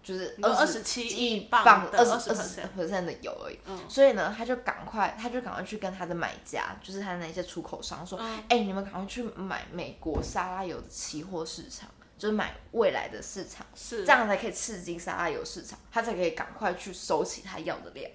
[0.00, 3.58] 就是二十七亿亿磅的二十二十 percent 的油而已。
[3.66, 3.76] 嗯。
[3.88, 8.38] 所以呢，他就赶快，他就赶快去跟他的买家，就是他的那些出口商说，嗯。
[8.48, 18.10] 哎、你们赶快去买美国沙拉油的期货市场，就是买未来的市场，是这样才可以刺激沙拉油市场，他才可以赶快去收起他要的量。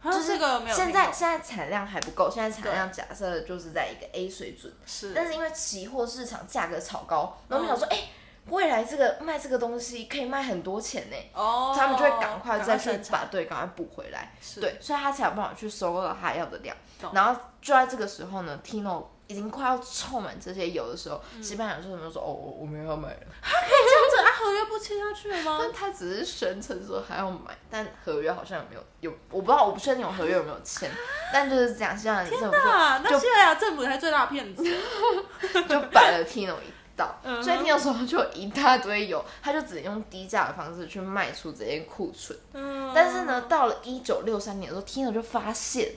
[0.00, 0.38] 就就是
[0.72, 8.08] 现在现在产量还不够，现在产量假设就是在一个 A 水准，是，但是因为期货市场价格炒高，然后我们想说，嗯哎、
[8.46, 16.76] 未来这个卖这个东西可以卖很多钱呢，哦，他们就会赶快再去把对赶快补回来，是对，所以他才有办法去收购到他要的量。
[17.12, 25.58] 然后就在这个时候呢，Tino 已经快要凑满这些油的时候，嗯西班牙说什么说哦，我我没有要买了， 这样子啊，合约不签下去了吗？
[25.60, 30.90] 但他只是声称说还要买，但合约好像没有有，我不知道，我不确定有合约有没有签，
[31.32, 34.64] 但就是这样，西班牙政府那西班牙政府才是最大的骗子。
[35.68, 42.36] 就摆了 Tino 一道，嗯所以 Tino 手上就一大堆油，他就只能用低价的方式去卖出这些库存。
[42.54, 45.92] 嗯，但是呢，到了一九六三年的时候，Tino 就发现，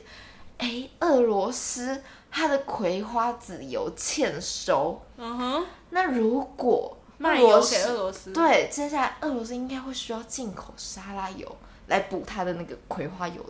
[0.58, 5.00] 哎，俄罗斯它的葵花籽油欠收。
[5.17, 11.56] 嗯哼，那如果卖油给俄罗斯对，接下来俄罗斯应该会需要进口沙拉油
[11.88, 13.46] 来补它的那个葵花油、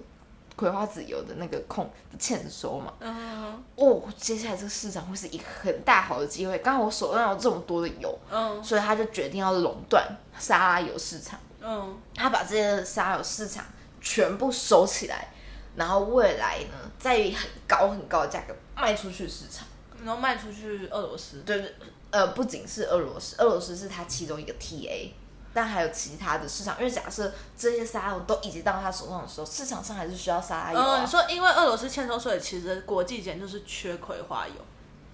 [0.58, 1.90] 葵花籽油的那个空
[2.20, 2.92] 欠收嘛。
[3.00, 6.58] 嗯哼，哦，接下来这个市场会是一个很大好的机会。
[6.58, 10.06] 刚好我手上有这么多的油，嗯所以他就决定要垄断
[10.38, 11.40] 沙拉油市场。
[11.62, 13.64] 嗯，他把这些沙拉油市场
[14.02, 15.30] 全部收起来，
[15.76, 19.68] 然后未来呢，再以很高很高的价格卖出去市场。
[20.04, 21.42] 然后卖出去俄罗斯。
[21.42, 21.76] 对对，
[22.10, 25.12] 呃，不仅是俄罗斯，俄罗斯是它其中一个 TA，
[25.54, 26.76] 但还有其他的市场。
[26.80, 31.00] 因为假设这些沙拉油都已经到他手上的时候，市场上还是需要沙拉油啊。
[31.00, 34.54] 嗯，你说因为俄罗斯欠收，所以其实国际间就是缺葵花油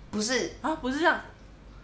[0.09, 0.73] 不是啊？
[0.75, 1.19] 不是这样？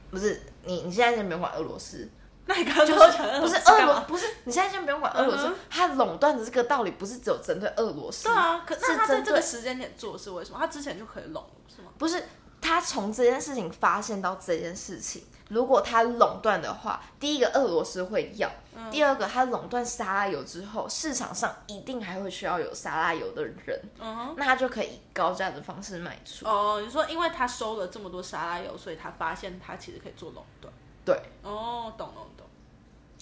[0.10, 2.08] 不是，你你现在先不用管俄罗斯，
[2.46, 3.56] 那你刚刚不是？
[3.58, 10.58] 俄罗不是，你现在先不用管俄罗斯嗯哼，它垄断的这个道理不是只有针对俄罗斯，对啊，可是那他在这个时间点做是为什么？
[10.60, 11.90] 他之前就可以垄是吗？
[11.98, 12.24] 不是
[12.62, 24.36] 他从这件事情发现到这件事情，如果他垄断的话，第一个俄罗斯会要，嗯第二个他垄断沙拉油之后，市场上一定还会需要有沙拉油的人，嗯哼。
[24.38, 26.46] 那他就可以以高价的方式卖出。
[26.46, 30.74] 哦，你说因为他收了这么多沙拉油，所以他发现他其实可以做垄断。
[31.06, 32.46] 对，哦，懂懂懂。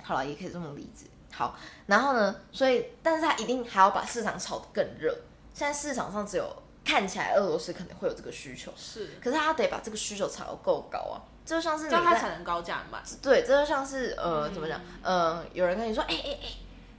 [0.04, 1.06] 好了，也可以这么理解。
[1.34, 5.16] 好，然后呢，所以但是他一定还要把市场炒得更热。
[5.54, 11.22] 现在市场上只有看起来俄罗斯可能会有这个需求，是，可是他得把这个需求炒得够高啊。
[11.46, 13.02] 这就像是你这样他在才能高价卖。
[13.22, 14.80] 对，这就像是呃，嗯怎么讲？
[15.02, 16.48] 呃，有人跟你说，哎哎哎，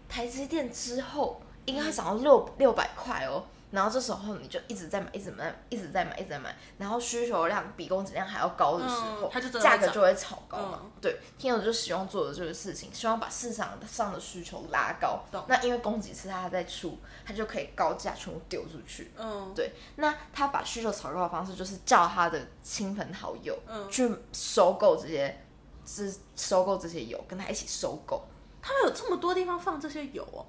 [0.09, 3.45] 台积电之后应该会涨到六六百块哦。
[3.72, 10.80] 然后这时候你就一直在买，一直买，一直在买，一直在买，然后需求量比供给量还要高的时候，价格就会炒高嘛。
[10.82, 15.44] 嗯对，天友就希望做的这个事情，希望把市场上的需求拉高懂。
[15.48, 19.11] 那因为供给是他在出，他就可以高价全部丢出去。
[19.16, 25.44] 嗯，对，那他把需求炒高的方式就是叫他的亲朋好友，嗯去收购这些，
[25.85, 28.22] 是收购这些油，跟他一起收购。
[28.61, 30.46] 他们有这么多地方放这些油哦。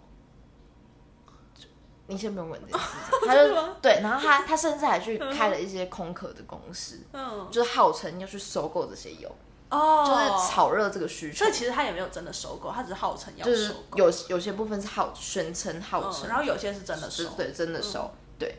[2.08, 9.34] 你先不用问这件事情， 他就对，然后他他甚至还去开了一些空壳的公司，嗯，就是号称要去收购这些油，
[9.70, 11.52] 哦，就是炒热这个需求所以。
[11.52, 14.00] 其实他也没有真的收购，他只是号称要就是收购。
[14.00, 17.30] 有有些部分是号宣称号嗯，称，然后有些是真的收。
[17.38, 18.58] 对，真的收，对。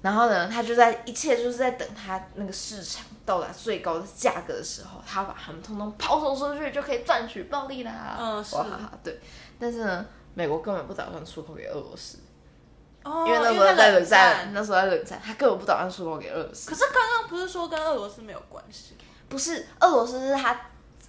[0.00, 8.16] 然后呢，他就在一切就是在等他那个市场到达最高的价格的时候，他要把他们通通抛售出去，就可以赚取暴利啦。
[8.18, 9.20] 嗯是哇哈哈，对。
[9.60, 10.04] 但是呢，
[10.34, 12.18] 美国根本不打算出口给俄罗斯，
[13.04, 14.52] 哦，因为那时候在冷冷战，。
[14.52, 16.70] 那时候在冷战，他根本不打算出口给俄罗斯。
[16.70, 18.96] 可是刚刚不是说跟俄罗斯没有关系？
[19.28, 20.52] 不是俄罗斯是他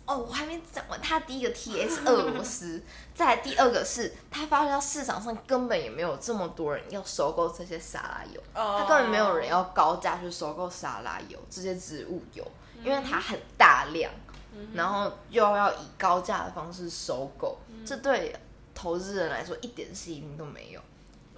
[0.06, 2.82] 哦，我还没讲完，他第一个是俄罗斯，
[3.16, 12.46] 再来第二个是他发现到市场上根本也没有这么多人要收购这些沙拉油，哦他根本没有人要高价去收购沙拉油这些植物油，
[12.84, 14.12] 因为它很大量，
[14.74, 18.36] 然后又要以高价的方式收购，这对
[18.76, 20.82] 投资人来说一点吸引力都没有。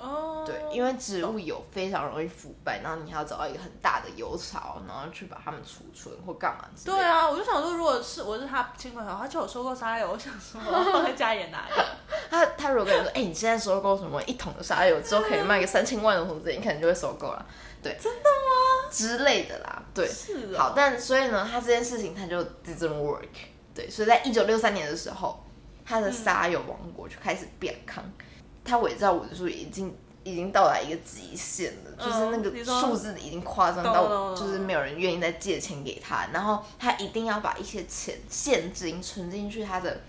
[0.06, 7.02] 哦，对，因为植物油非常容易腐败，然后你还要找到一个很大的油槽，然后去把它们储存或干嘛之类的。
[7.02, 11.74] 对啊，我就想说，如果是我是他亲朋好友，他叫我收购沙拉油，我想说我要放在家里哪里？
[12.30, 17.46] 他他如果跟你说，哎、你现在收购什么一桶的沙拉油之后可以卖个三千万的什么之类，你可能就会收购了。
[17.82, 18.90] 对，真的吗？
[18.92, 20.08] 之类的啦，对。
[20.08, 23.26] 是哦好，但所以呢，他这件事情他就 didn't work。
[23.74, 25.44] 对，所以在一九六三年的时候，
[25.86, 28.04] 他的沙拉油王国就开始变康，
[28.66, 40.02] 他伪造文书已经已经到达一个极限了，嗯就是那个数字已经夸张到，就是没有人愿意再借钱给他，然后他一定要把一些钱现金存进去他的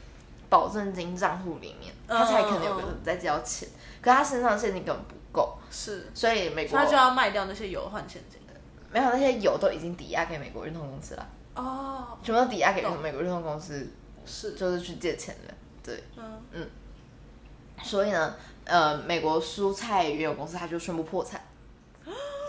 [0.49, 3.69] 保证金账户里面，嗯他才可能有可能再交钱。
[4.01, 8.41] 可他身上的现金根本不够，是，所以美国他就要卖掉那些油换现金。
[8.93, 13.87] 没有那些油都已经抵押给美国运通公司了，哦，全部都抵押给美国运通公司，
[14.25, 15.53] 是，就是去借钱的。
[15.83, 16.41] 对，嗯。
[16.53, 16.67] 嗯，
[17.83, 18.35] 所以呢，
[18.65, 21.41] 呃，美国蔬菜原有公司它就宣布破产。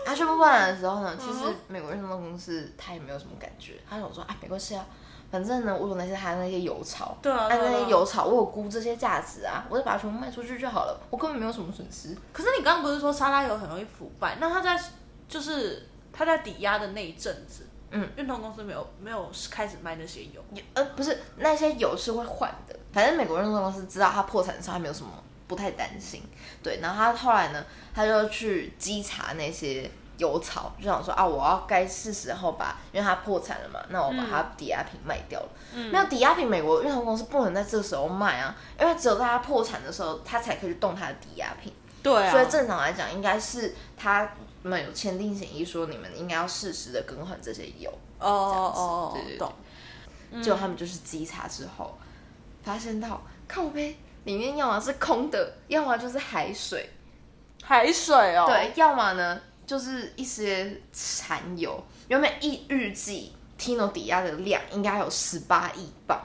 [0.06, 4.86] 他宣布破产的时候呢，其实嗯美国运通公司他也没有什么感觉，他想说啊，没关系啊，
[5.30, 12.16] 反正呢，我有那些他那些油草，对啊，按那对啊些油草，我有估这些价值啊，我就把它全部卖出去就好了，我根本没有什么损失。
[12.32, 14.38] 可是你刚刚不是说沙拉油很容易腐败？
[14.40, 14.82] 那他在
[15.28, 20.42] 就是他在抵押的那一阵子，嗯，运通公司没有没有开始卖那些油。
[20.54, 25.12] 也呃，不是那些油是会换的，反正美国运通公司知道他破产的时候，他没有什么
[25.46, 26.20] 不太担心，
[26.64, 26.80] 对。
[26.82, 35.48] 然后他后来呢，他就去稽查那些油槽，就想说啊，我要该是时候把，因为他破产了嘛，那我把他抵押品卖掉了。
[35.74, 41.72] 嗯没有抵押品，美国运通公司不能在这时候卖啊，因为只有在他破产的时候，他才可以去动他的抵押品。
[42.02, 44.28] 对啊，所以正常来讲，应该是他
[44.64, 47.88] 们有签订协议，说你们应该要适时的更换这些油。
[48.18, 49.52] 哦哦哦子对对，对懂。
[50.42, 51.96] 结果他们就是稽查之后，
[52.62, 56.90] 发现到靠杯里面要么是空的，要么就是海水，
[57.62, 61.82] 海水哦，对，要么呢就是一些残油。
[62.08, 66.20] 原本一预计 Tino 抵押的量应该有十八亿磅，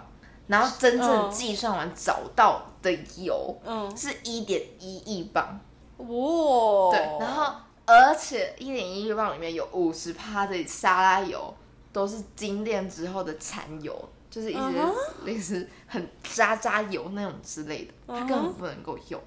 [0.48, 5.60] 然后真正嗯计算完找到的油嗯，是一点一亿磅。
[5.98, 7.54] 哇，对，然后
[7.86, 11.54] 而且一点一亿磅里面有五十趴的沙拉油
[11.92, 19.22] 都是精炼之后的残油，就是一些嗯 类似很渣渣油那种之类的，它根本不能够用。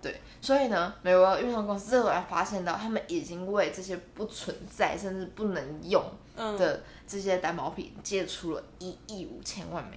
[0.00, 6.00] 对，所以呢，美国运通公司这会发现到，他们已经为这些不存在甚至不能用
[6.36, 9.96] 嗯的这些担保品借出了一亿五千万美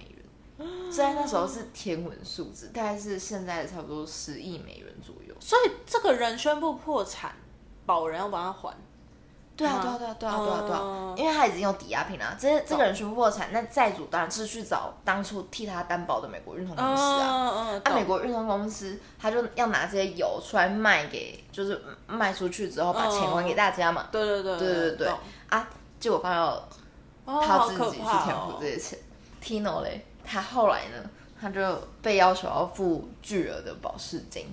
[0.56, 5.32] 元，虽然那时候是天文数字，大概是现在的差不多十亿美元左右。
[5.38, 7.36] 所以这个人宣布破产，
[7.86, 8.74] 保人要帮他还。
[9.58, 12.36] 对啊，对啊，对啊，对啊，对啊，对啊嗯，因为他已经有抵押品啦。
[12.38, 17.50] 这这个人宣布破产，那债主当然是去找当初替他担保的美国运通公司啊。
[17.50, 24.06] 嗯嗯，那、美国运通公司他就要拿这些油出来卖给，就是卖出去之后把钱还给大家嘛。
[24.12, 25.18] 对对对对对对懂
[25.48, 25.68] 啊，
[25.98, 26.68] 结果刚好
[27.24, 28.98] 哦，他自己去填补哦这些钱。
[29.42, 31.60] Tino 嘞，他后来呢，他就
[32.00, 34.46] 被要求要付巨额的保释金。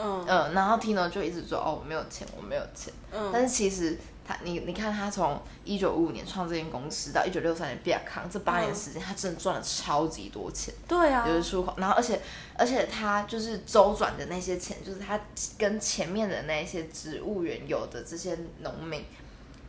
[0.00, 2.92] 嗯嗯，然后 Tino 就一直说哦，我没有钱，我没有钱。
[3.12, 11.74] 嗯，但是其实他，你你看他从一九五五年创这间公司到一九六三年比亚康这八年时间，他真的赚了超级多钱，对啊，就是出口。
[11.76, 12.20] 然后而且
[12.56, 15.20] 而且他就是周转的那些钱，就是他
[15.58, 19.04] 跟前面的那些植物园有的这些农民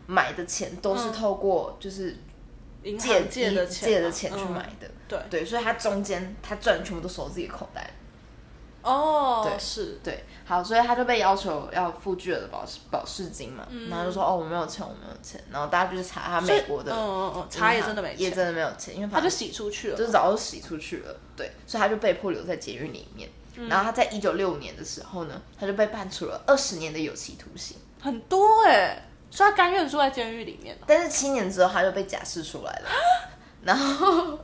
[0.07, 2.17] 买的钱，都是嗯透过就是
[2.99, 4.89] 借借的钱嘛，借的钱去嗯买的。
[5.07, 7.89] 对，对，所以他中间他赚的全部都收自己的口袋。
[8.83, 13.89] 哦，对是，对，好，所以他就被要求要付巨额的保释保释金嘛，嗯。
[13.89, 23.29] 然后就说哦我没有钱，我没有钱，然后大家就去查他美国的嗯嗯嗯，查也真的没钱，也真的没有钱，因为他就洗出去了，就是早就洗出去了，对，所以他就被迫留在监狱里面。
[23.55, 23.67] 嗯。
[23.67, 30.75] 然后他在一九六五年的时候呢，他就被判处了二十年的有期徒刑，很多哎，所以他甘愿住在监狱里面。
[30.75, 32.89] 哦但是七年之后他就被假释出来了，
[33.63, 34.39] 然后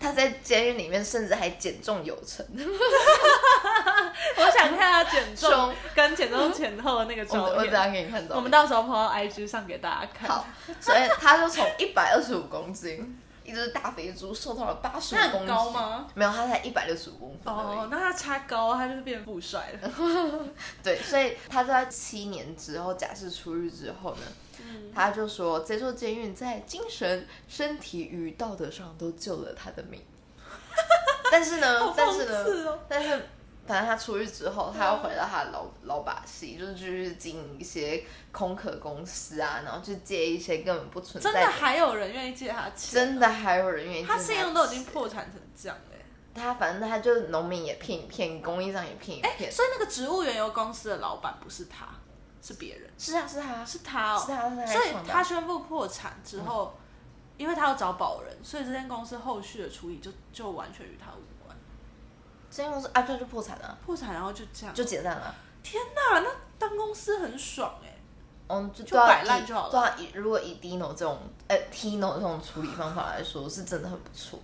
[0.00, 2.44] 他在监狱里面甚至还减重有成，
[4.36, 10.28] 我想看他减重跟减重前后的那个我照片，我等下给你看到，我们到时候抛到 IG 上给大家看。
[10.28, 10.46] 好，
[10.80, 16.06] 所以他就从一百二十五公斤，一只大肥猪瘦到了八十五公斤，高吗？
[16.14, 17.54] 没有，他才一百六十五公分。
[17.54, 19.90] 哦，那他差高，他就是变富帅了。
[20.82, 24.22] 对，所以他在七年之后假释出狱之后呢，
[24.60, 30.00] 嗯他就说这座监狱在精神、身体与道德上都救了他的命。
[31.30, 33.28] 但是呢 好，但是呢哦，但是
[33.66, 42.94] 反正他出狱之后，他又回到他的老老把戏，就是继续经营一些空壳公司啊，然后去借一些根本不存在真的还有人愿意借他钱？
[42.94, 44.04] 真的还有人愿意。
[44.04, 45.96] 他信用都已经，破产成这样哎。
[46.34, 49.50] 他反正他就是农民也骗一骗，供应商也骗一哎、骗。
[49.50, 51.88] 所以那个植物园油公司的老板不是他，
[52.42, 54.22] 是别人，是啊是他是他哦。
[54.24, 56.78] 是他是他，所以他宣布破产之后，
[57.36, 61.26] 因为他要找保人，所以这间公司后续的处理就就完全与他无关。
[61.26, 61.35] 这
[62.56, 65.34] 间公司啊，对，就破产了，破产然后就这样，就解散了。
[65.62, 67.96] 天哪，那当公司很爽哎、
[68.48, 74.38] 嗯，就摆烂就好了对啊，以如果以 Dino 这种呃 Tino 这种处理方法来说，是真的很不错。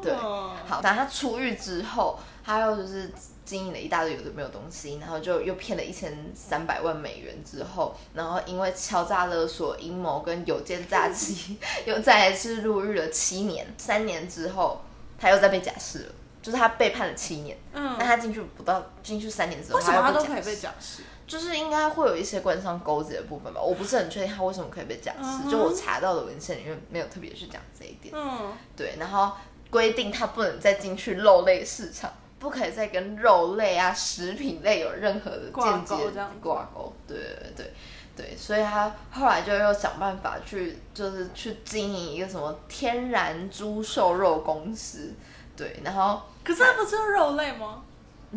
[0.00, 3.12] 对哦好，反正他出狱之后，他又就是
[3.44, 13.66] 经营了一大堆有的没有东西，然后就又骗了一千三百万美元之后，然后因为敲诈勒索、阴谋跟有奸诈欺，又再一次入狱了七年。
[13.76, 14.80] 三年之后，
[15.18, 16.12] 他又再被假释了，
[16.46, 17.58] 就是他被判了七年。
[17.72, 21.02] 嗯那，他进去不到进去三年之后，为什么都可以被假释？
[21.26, 28.14] 就是应该会有一些官商勾结的部分吧，我不是很确定他为什么可以被假释嗯就我查到的文献里面没有特别去讲这一点。
[28.16, 29.32] 嗯，对，然后
[29.68, 35.96] 规定他不能再进去肉类市场，不可以再跟肉类啊、食品类有任何的间接
[36.40, 36.92] 挂钩。
[37.08, 37.72] 对对对
[38.14, 45.12] 对，所以他后来就又想办法去，就是去经营一个什么天然猪瘦肉公司。
[45.56, 47.82] 对，然后可是他不是肉类吗？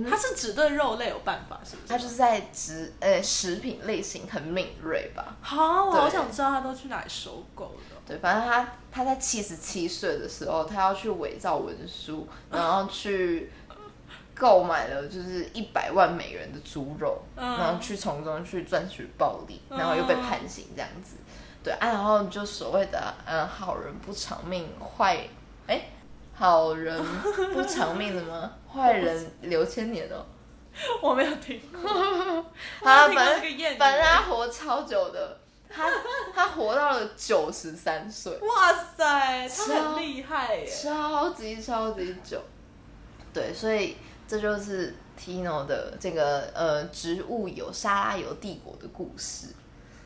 [0.09, 1.87] 他是只对肉类有办法，是不是？
[1.87, 5.35] 他就是在食呃食品类型很敏锐吧。
[5.41, 7.95] 好，我好想知道他都去哪里收购的。
[8.07, 13.51] 对，反正他他在七十七岁的时候，他要去伪造文书，然后去
[14.35, 21.15] 购买了就是一百万美元的猪肉，嗯然后去从中去赚取暴利，然后又被判刑这样子。
[21.63, 25.27] 对啊，然后就所谓的嗯好人不长命，坏
[25.67, 25.81] 哎
[26.39, 26.97] 好人
[27.53, 28.49] 不长命的吗？
[28.73, 30.25] 坏人留千年哦。
[31.01, 31.89] 我没有听过，
[32.81, 35.37] 啊，我听过反正反正他活超久的，
[35.69, 35.91] 他
[36.33, 38.31] 他活到了九十三岁。
[38.37, 40.65] 哇塞，他超很厉害耶！
[40.65, 42.41] 超级超级久。
[43.33, 49.47] 对，所以这就是 Tino 的这个呃植物油沙拉油帝国的故事。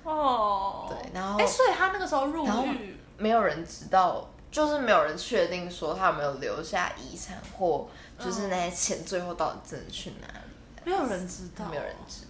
[0.03, 7.89] 哦，对，然后哎，所以他那个时候入狱，没有人知道，就是没有人确定说他有没有留下遗产或
[8.19, 12.27] 就是那些钱最后到底真的去哪里，没有人知道，没有人知道。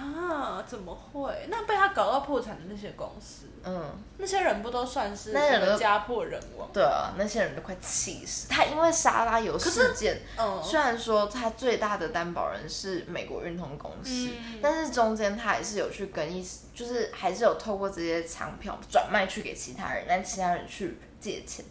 [0.00, 0.64] 啊？
[0.66, 1.46] 怎么会？
[1.48, 6.68] 那被他搞到破产的那些公司，嗯，那些人不都算是那些人都家破人亡？
[6.72, 8.48] 对啊，那些人都快气死。
[8.48, 21.64] 他因为沙拉油事件，嗯，虽然说他最大的担保人是美国运通公司，嗯但是中间他还是有去跟一，就是还是有透过这些仓票转卖去给其他人，让其他人去借钱。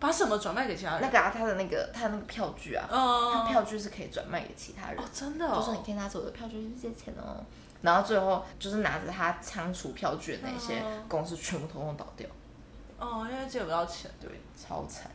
[0.00, 1.02] 把什么转卖给其他人？
[1.02, 7.44] 那个啊，他的那个他的那个票据啊，他嗯，票据是可以转卖给其他人，哦，真的就是你哦，可以拿走我的票据去借钱哦。
[7.82, 12.28] 然后最后就是拿着他仓储票据的那些嗯公司全部通通倒掉，
[12.98, 15.10] 哦，因为借不到钱，对，超惨。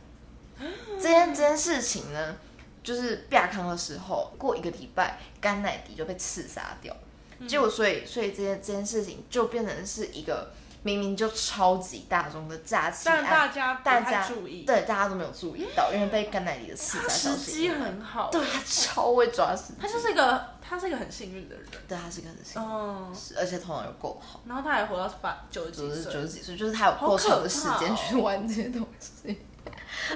[1.00, 2.36] 这件这件事情呢，
[2.82, 6.96] 就是亚康的时候，过一个礼拜，甘乃迪就被刺杀掉。
[7.38, 10.50] 嗯结果，所以所以这件这件事情就变成是一个
[10.86, 29.38] 明明就超级大众的假期但，大家大家注意，对大家都没有注意到，因为被甘乃迪的刺他杀消时机息影响很好，对他超会抓时机，他就是一个他是一个很幸运的人，对他是一个很幸运嗯，是而且头脑又够好，然后他还活到八九十就是几岁，九十几岁，就是他有够长的时间去玩这些东西，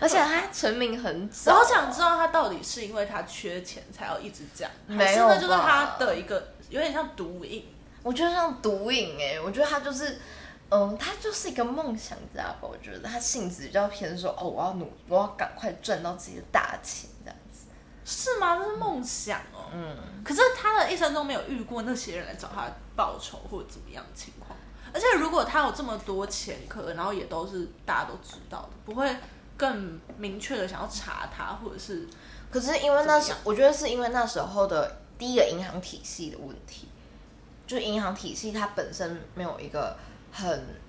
[0.01, 7.65] 而且他成名很我早，好想知道他到底是因为他缺钱才要一直这样，还没有是那就是他的一个有点像毒瘾，
[8.03, 10.19] 我觉得像毒瘾哎，我觉得他就是，
[10.71, 12.59] 嗯，他就是一个梦想家吧。
[12.63, 17.67] 我觉得他性质比较偏说，哦，我要努，我要赶快赚到自己的大钱这样子。
[18.05, 18.57] 是吗？
[18.57, 19.69] 这是梦想哦。
[19.73, 24.57] 嗯，可是他的一生中没有遇过那些人来找他报仇或者怎么样的情况。
[24.93, 29.17] 而且如果他有这么多前科，然后也都是大家都知道的，不会
[29.57, 32.09] 更明确的想要查他，或者是
[32.51, 36.89] 可是因为那时我觉得是因为那时候的第一个银行体系的问题，
[37.67, 39.97] 就是银行体系它本身没有一个
[40.33, 40.81] 很。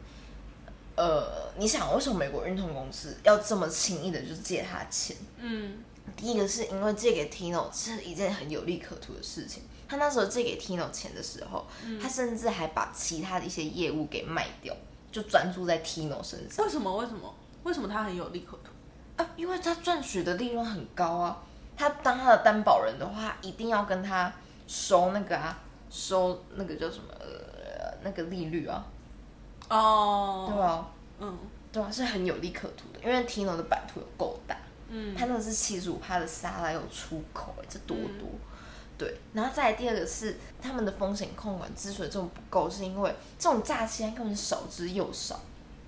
[0.97, 5.15] 呃，你想为什么美国运通公司要这么轻易的就借他钱？
[5.39, 5.79] 嗯
[6.17, 9.63] 第一个是因为借给 Tino 是一件很有利可图的事情。
[9.87, 11.65] 他那时候借给 Tino 钱的时候，
[11.99, 14.75] 他甚至还把其他的一些业务给卖掉，
[15.11, 16.97] 就专注在 Tino 身上为什么？
[16.97, 17.33] 为什么？
[17.63, 18.69] 为什么他很有利可图？
[19.15, 21.41] 啊，因为他赚取的利润很高啊。
[21.77, 24.31] 他当他的担保人的话，一定要跟他
[24.67, 25.57] 收那个啊，
[25.89, 28.85] 收那个叫什么呃那个利率啊，
[29.71, 30.87] 哦，对啊，
[31.19, 31.39] 嗯
[31.71, 34.57] 对啊，是很有利可图的，因为 Tino 的版图有够大。
[34.89, 38.27] 嗯，他那个是七十五趴的沙拉有出口、哎，这多多。
[38.97, 45.39] 对，然后再来第二个是他们的风险控管之所以这么不够，是因为这种诈欺案根本少之又少。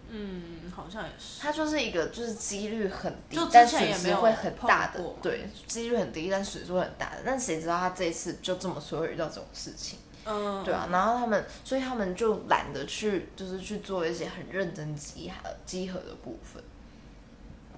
[0.07, 1.41] 嗯，好像也是。
[1.41, 7.23] 它就是一个就是几率很低，但损失会很大的，对，几率很低，但损失会很大的。
[7.25, 9.99] 但谁知道他这一次就这么说会遇到这种事情？
[10.25, 16.63] 嗯，对啊，然后他们，所以他们就懒得去，就是去做一些很认真集合集合的部分。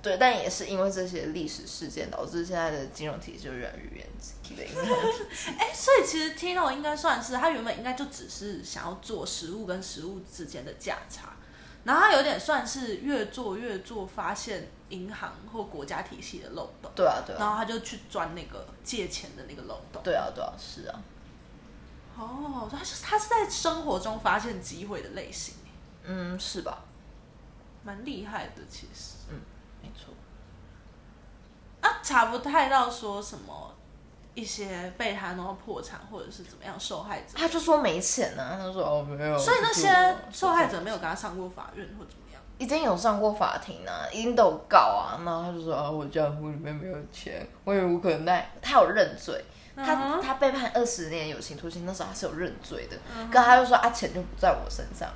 [0.02, 11.34] 对，但也是因为这些历史事件，导致现在的金融体系就越来越严谨的银行体哎、所以其实 Tino 应该算是他原本应该就只是想要做实物跟实物之间的价差，
[11.86, 20.04] 然后他有点算是越做越做，发现银行或国家体系的漏洞，对啊，对啊，然后他就去钻那个借钱的那个漏洞。
[20.04, 21.02] 对啊，对啊，是啊，
[22.18, 25.56] 哦，他是他是在生活中发现机会的类型，
[26.04, 26.80] 嗯，是吧？
[27.84, 29.16] 蛮厉害的其实。
[29.30, 29.40] 嗯
[29.82, 30.14] 没错。
[31.82, 33.76] 啊，查不太到说什么
[34.34, 42.42] 一些被他弄到破产或者是怎么样受害者，他就说没钱呢、他说哦没有，所以那些受害者没有跟他上过法院或怎么样。
[42.58, 48.50] 已经有上过法庭啊，已经都有告啊，然后他就说啊，我账户里面没有钱，我也无可奈。
[48.62, 49.44] 他有认罪，
[49.76, 55.10] 他、他被判二十年有期徒刑，那时候他是有认罪的，嗯可他就说啊，钱就不在我身上。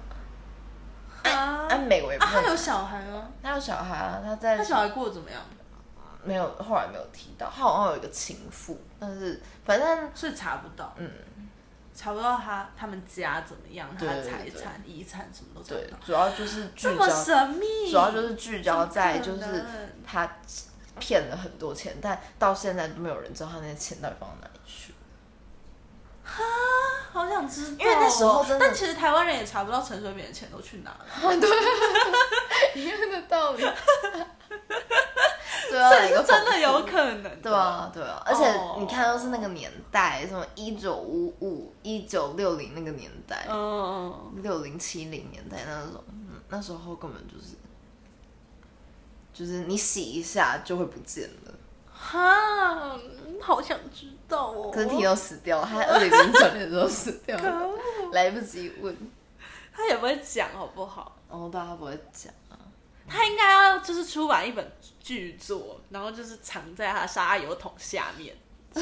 [1.23, 1.67] 啊。
[1.69, 3.29] 啊，美国也不啊，认他有小孩吗？
[3.41, 5.41] 他有小孩啊，他在他小孩过得怎么样？
[6.21, 11.09] 没有后来没有提到，他好像有一个情妇，但是反正是查不到，嗯，
[11.95, 19.65] 查不到他他们家怎么样，他财产、遗产什么都查不到，，对主要就是聚这么焦，神秘，主要就是聚焦在就是
[20.05, 20.29] 他
[20.99, 24.93] 骗了很多钱，但到现在都没有人知道他那些钱到底放到哪里去。
[26.23, 26.43] 哈？
[27.11, 31.05] 好想知道哦，因为那时候真的但其实台湾人也查不到陈水扁的钱都去哪了，
[31.41, 33.65] 对一样的道理。
[35.69, 38.77] 对啊，这个是真的有可能，对啊，对啊，而且哦。
[38.79, 47.55] 你看，都是那个年代，什么一九五五、一九六零那个年代，嗯，六零七零年代那种，嗯，那时候根本就是，
[49.39, 51.53] 就是你洗一下就会不见了。
[51.89, 52.99] 哈，
[53.39, 54.69] 好想知道哦。
[54.69, 57.69] 可是婷都死掉了，他二零零九年的时候死掉了，
[58.11, 58.93] 来不及问。
[59.73, 61.15] 他也不会讲好不好？
[61.29, 62.59] 哦，大家不会讲啊。
[63.07, 68.35] 他应该要就是出版一本巨作，然后就是藏在他的沙油桶下面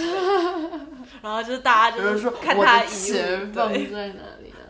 [1.22, 4.67] 然后就是大家就是说看他我的遗物，放，在哪里啊？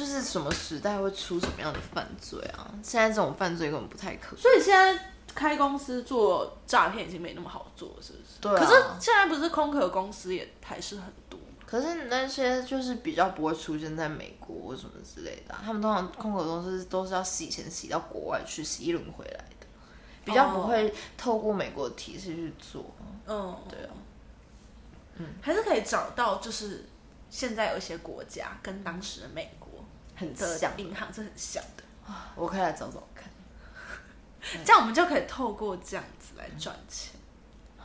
[0.00, 2.72] 就是什么时代会出什么样的犯罪啊？
[2.82, 4.34] 现在这种犯罪根本不太可。
[4.34, 4.98] 所以现在
[5.34, 8.40] 开公司做诈骗已经没那么好做了，是不是？
[8.40, 19.66] 对啊可是现在不是空壳公司也还是很多，可是那些就是比较不会出现在美国或什么之类的啊、他们通常空壳公司都是要洗钱洗到国外去洗一轮回来的，
[20.24, 22.86] 比较不会透过美国的体系去做。
[23.26, 23.92] 嗯，对啊，
[25.42, 26.86] 还是可以找到，就是
[27.28, 29.59] 现在有一些国家跟当时的美国
[30.20, 31.82] 很的像，银行是很像的，
[32.36, 33.24] 我可以来找找看。
[34.64, 37.14] 这样我们就可以透过这样子来赚钱。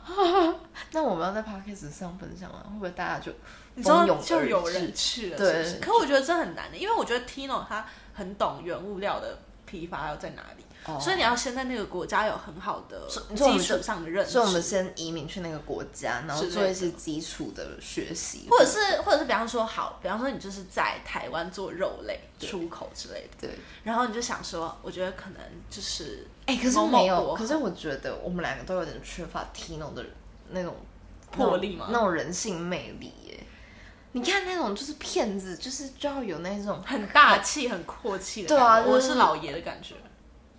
[0.92, 2.62] 那我们要在 podcast 上分享吗？
[2.68, 3.32] 会不会大家就
[3.74, 5.80] 你蜂拥而说就有至人去了，对是不是？
[5.80, 10.98] 可我觉得这很难的，因为我觉得 Tino 他很懂原物料的批发要在哪里，哦。
[11.00, 23.50] 所以你要先在那个国家有很好的基础上的认识，所以我们先移民去那个国家，然后之类做一些基础的学习，或者是或者是比方说好，比方说你就是在台湾做肉类出口之类的，对。
[23.84, 30.04] 然后你就想说，我觉得可能就是哎、可是某某没有，国可是我觉得我们两个都有点缺乏 Tino 的
[30.50, 30.74] 那种
[31.30, 33.40] 魄力嘛那种那种人性魅力耶。
[34.12, 39.94] 你看那种就是骗子，就是就要有那种很大气、很阔气的对感觉，啊就是我是老爷的感觉。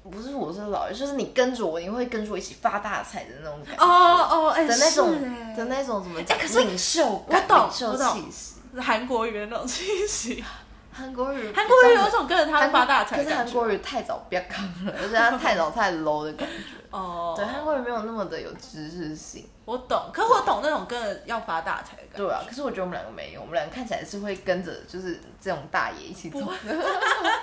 [0.10, 3.84] 不是我是老爷，就是你跟着我，你会跟着我一起发大财的那种感觉。
[3.84, 5.12] 哦哦，哎、的那种
[5.55, 6.38] 的那种怎么讲？
[6.38, 8.53] 哎可是领袖感，我懂领袖我懂气息。
[8.82, 10.43] 韩国语的那种气息，
[10.91, 13.36] 韩国语，韩国语有一种跟着他韩发大财可是。
[13.36, 16.53] 韩国语太早不要看了，而且他太早太 low 的感觉。
[16.91, 19.47] 哦，对，韩国语没有那么的有知识性。
[19.68, 22.18] 我懂，可是我懂那种跟着要发大财的感觉。
[22.20, 26.74] 对啊，可是我觉得我们两个没有，我们两个看起来是会跟着就是这种大爷一起走的，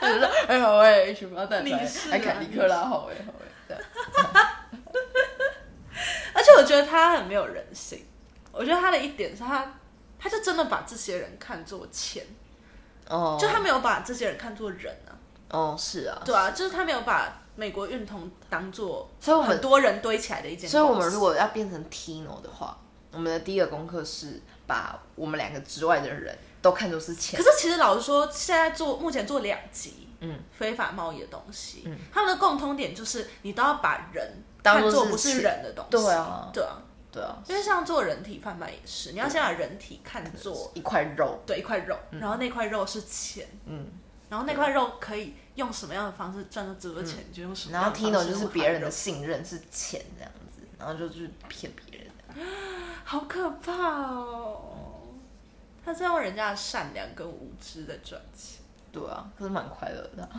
[0.01, 3.83] 就是说哎好哎，一起发大财，你是啊还凯迪克拉好哎好哎这样。
[6.33, 8.03] 而且我觉得他很没有人性。
[8.51, 9.67] 我觉得他的一点是他，
[10.19, 12.25] 他就真的把这些人看作钱，
[13.09, 15.13] 哦，就他没有把这些人看作人啊。
[15.51, 20.77] 哦是啊，对啊，就是他没有把美国运通当做所以很多人堆起来的一间公司。
[20.77, 22.79] 所以我们如果要变成 Tino 的话，
[23.13, 27.41] 我们的第一个功课是把我们两个之外的人都看作是钱。
[27.41, 27.51] 可。
[27.51, 36.51] 是其实老实说，现在做目前做两集，嗯，非法贸易的东西，嗯，他们的共通点就是你都要把人看作不是人的东西，对啊。
[36.53, 36.83] 对啊，
[37.13, 43.87] 对啊，因为像做人体贩卖也是，你要先把人体看作一块肉，对一块肉，然后那块肉是钱，嗯，
[44.35, 52.11] 然后那块肉可以用什么样的方式赚到这么多钱，就用什么然后样的方式 Tino 就是别人的信任是钱这样子，然后就去骗别人。
[53.05, 53.73] 好可怕
[54.11, 55.05] 哦！
[55.85, 58.61] 他是用人家的善良跟无知在赚钱。
[58.91, 60.29] 对啊，可是蛮快乐的。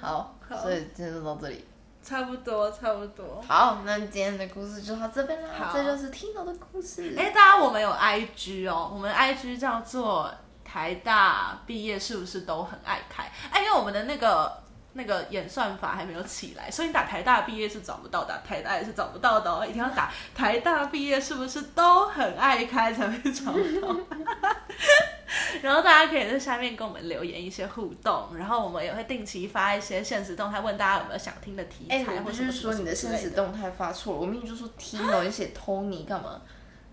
[0.00, 1.66] 好，好所以今天就到这里。
[2.04, 3.42] 差不多，差不多。
[3.48, 5.48] 好，那今天的故事就到这边啦。
[5.58, 7.14] 好这就是 Tino 的故事。
[7.18, 10.30] 哎、大家，我们有 IG 哦，我们 IG 叫做
[10.62, 13.24] 台大毕业是不是都很爱开？
[13.50, 14.52] 哎，因为我们的那个
[14.94, 23.96] 那个演算法还没有起来，所以你打台大毕业是找不到，打台大也是找不到的哦，一定要打台大毕业是不是都很爱开才会找到。
[25.62, 36.40] 然后大家可以在下面跟我们留言一些互动，然后我们也会定期发一些现实动态，问大家有没有想听的题哎、材，我不或什么是说你的现实动态发错了，我明明就说 Tino，你写 Tony 干嘛？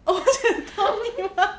[0.05, 1.55] 我写 Tony 吗？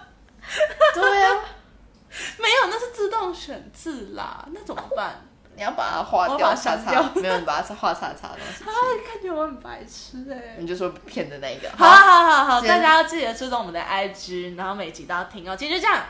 [0.95, 1.45] 对啊，
[2.39, 5.23] 没有，那是自动选字啦，那怎么办？
[5.55, 8.73] 你要把它划掉，叉叉， 没有你把它画叉叉的东西，啊，
[9.07, 11.69] 看起来我很白痴哎、你就说骗的那个。
[11.77, 15.55] 好好好好，今天大家要记得追踪我们的 IG，然后每集都要听哦。
[15.57, 16.03] 今天就这样，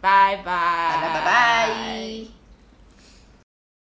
[0.00, 2.33] 拜拜，拜拜拜拜。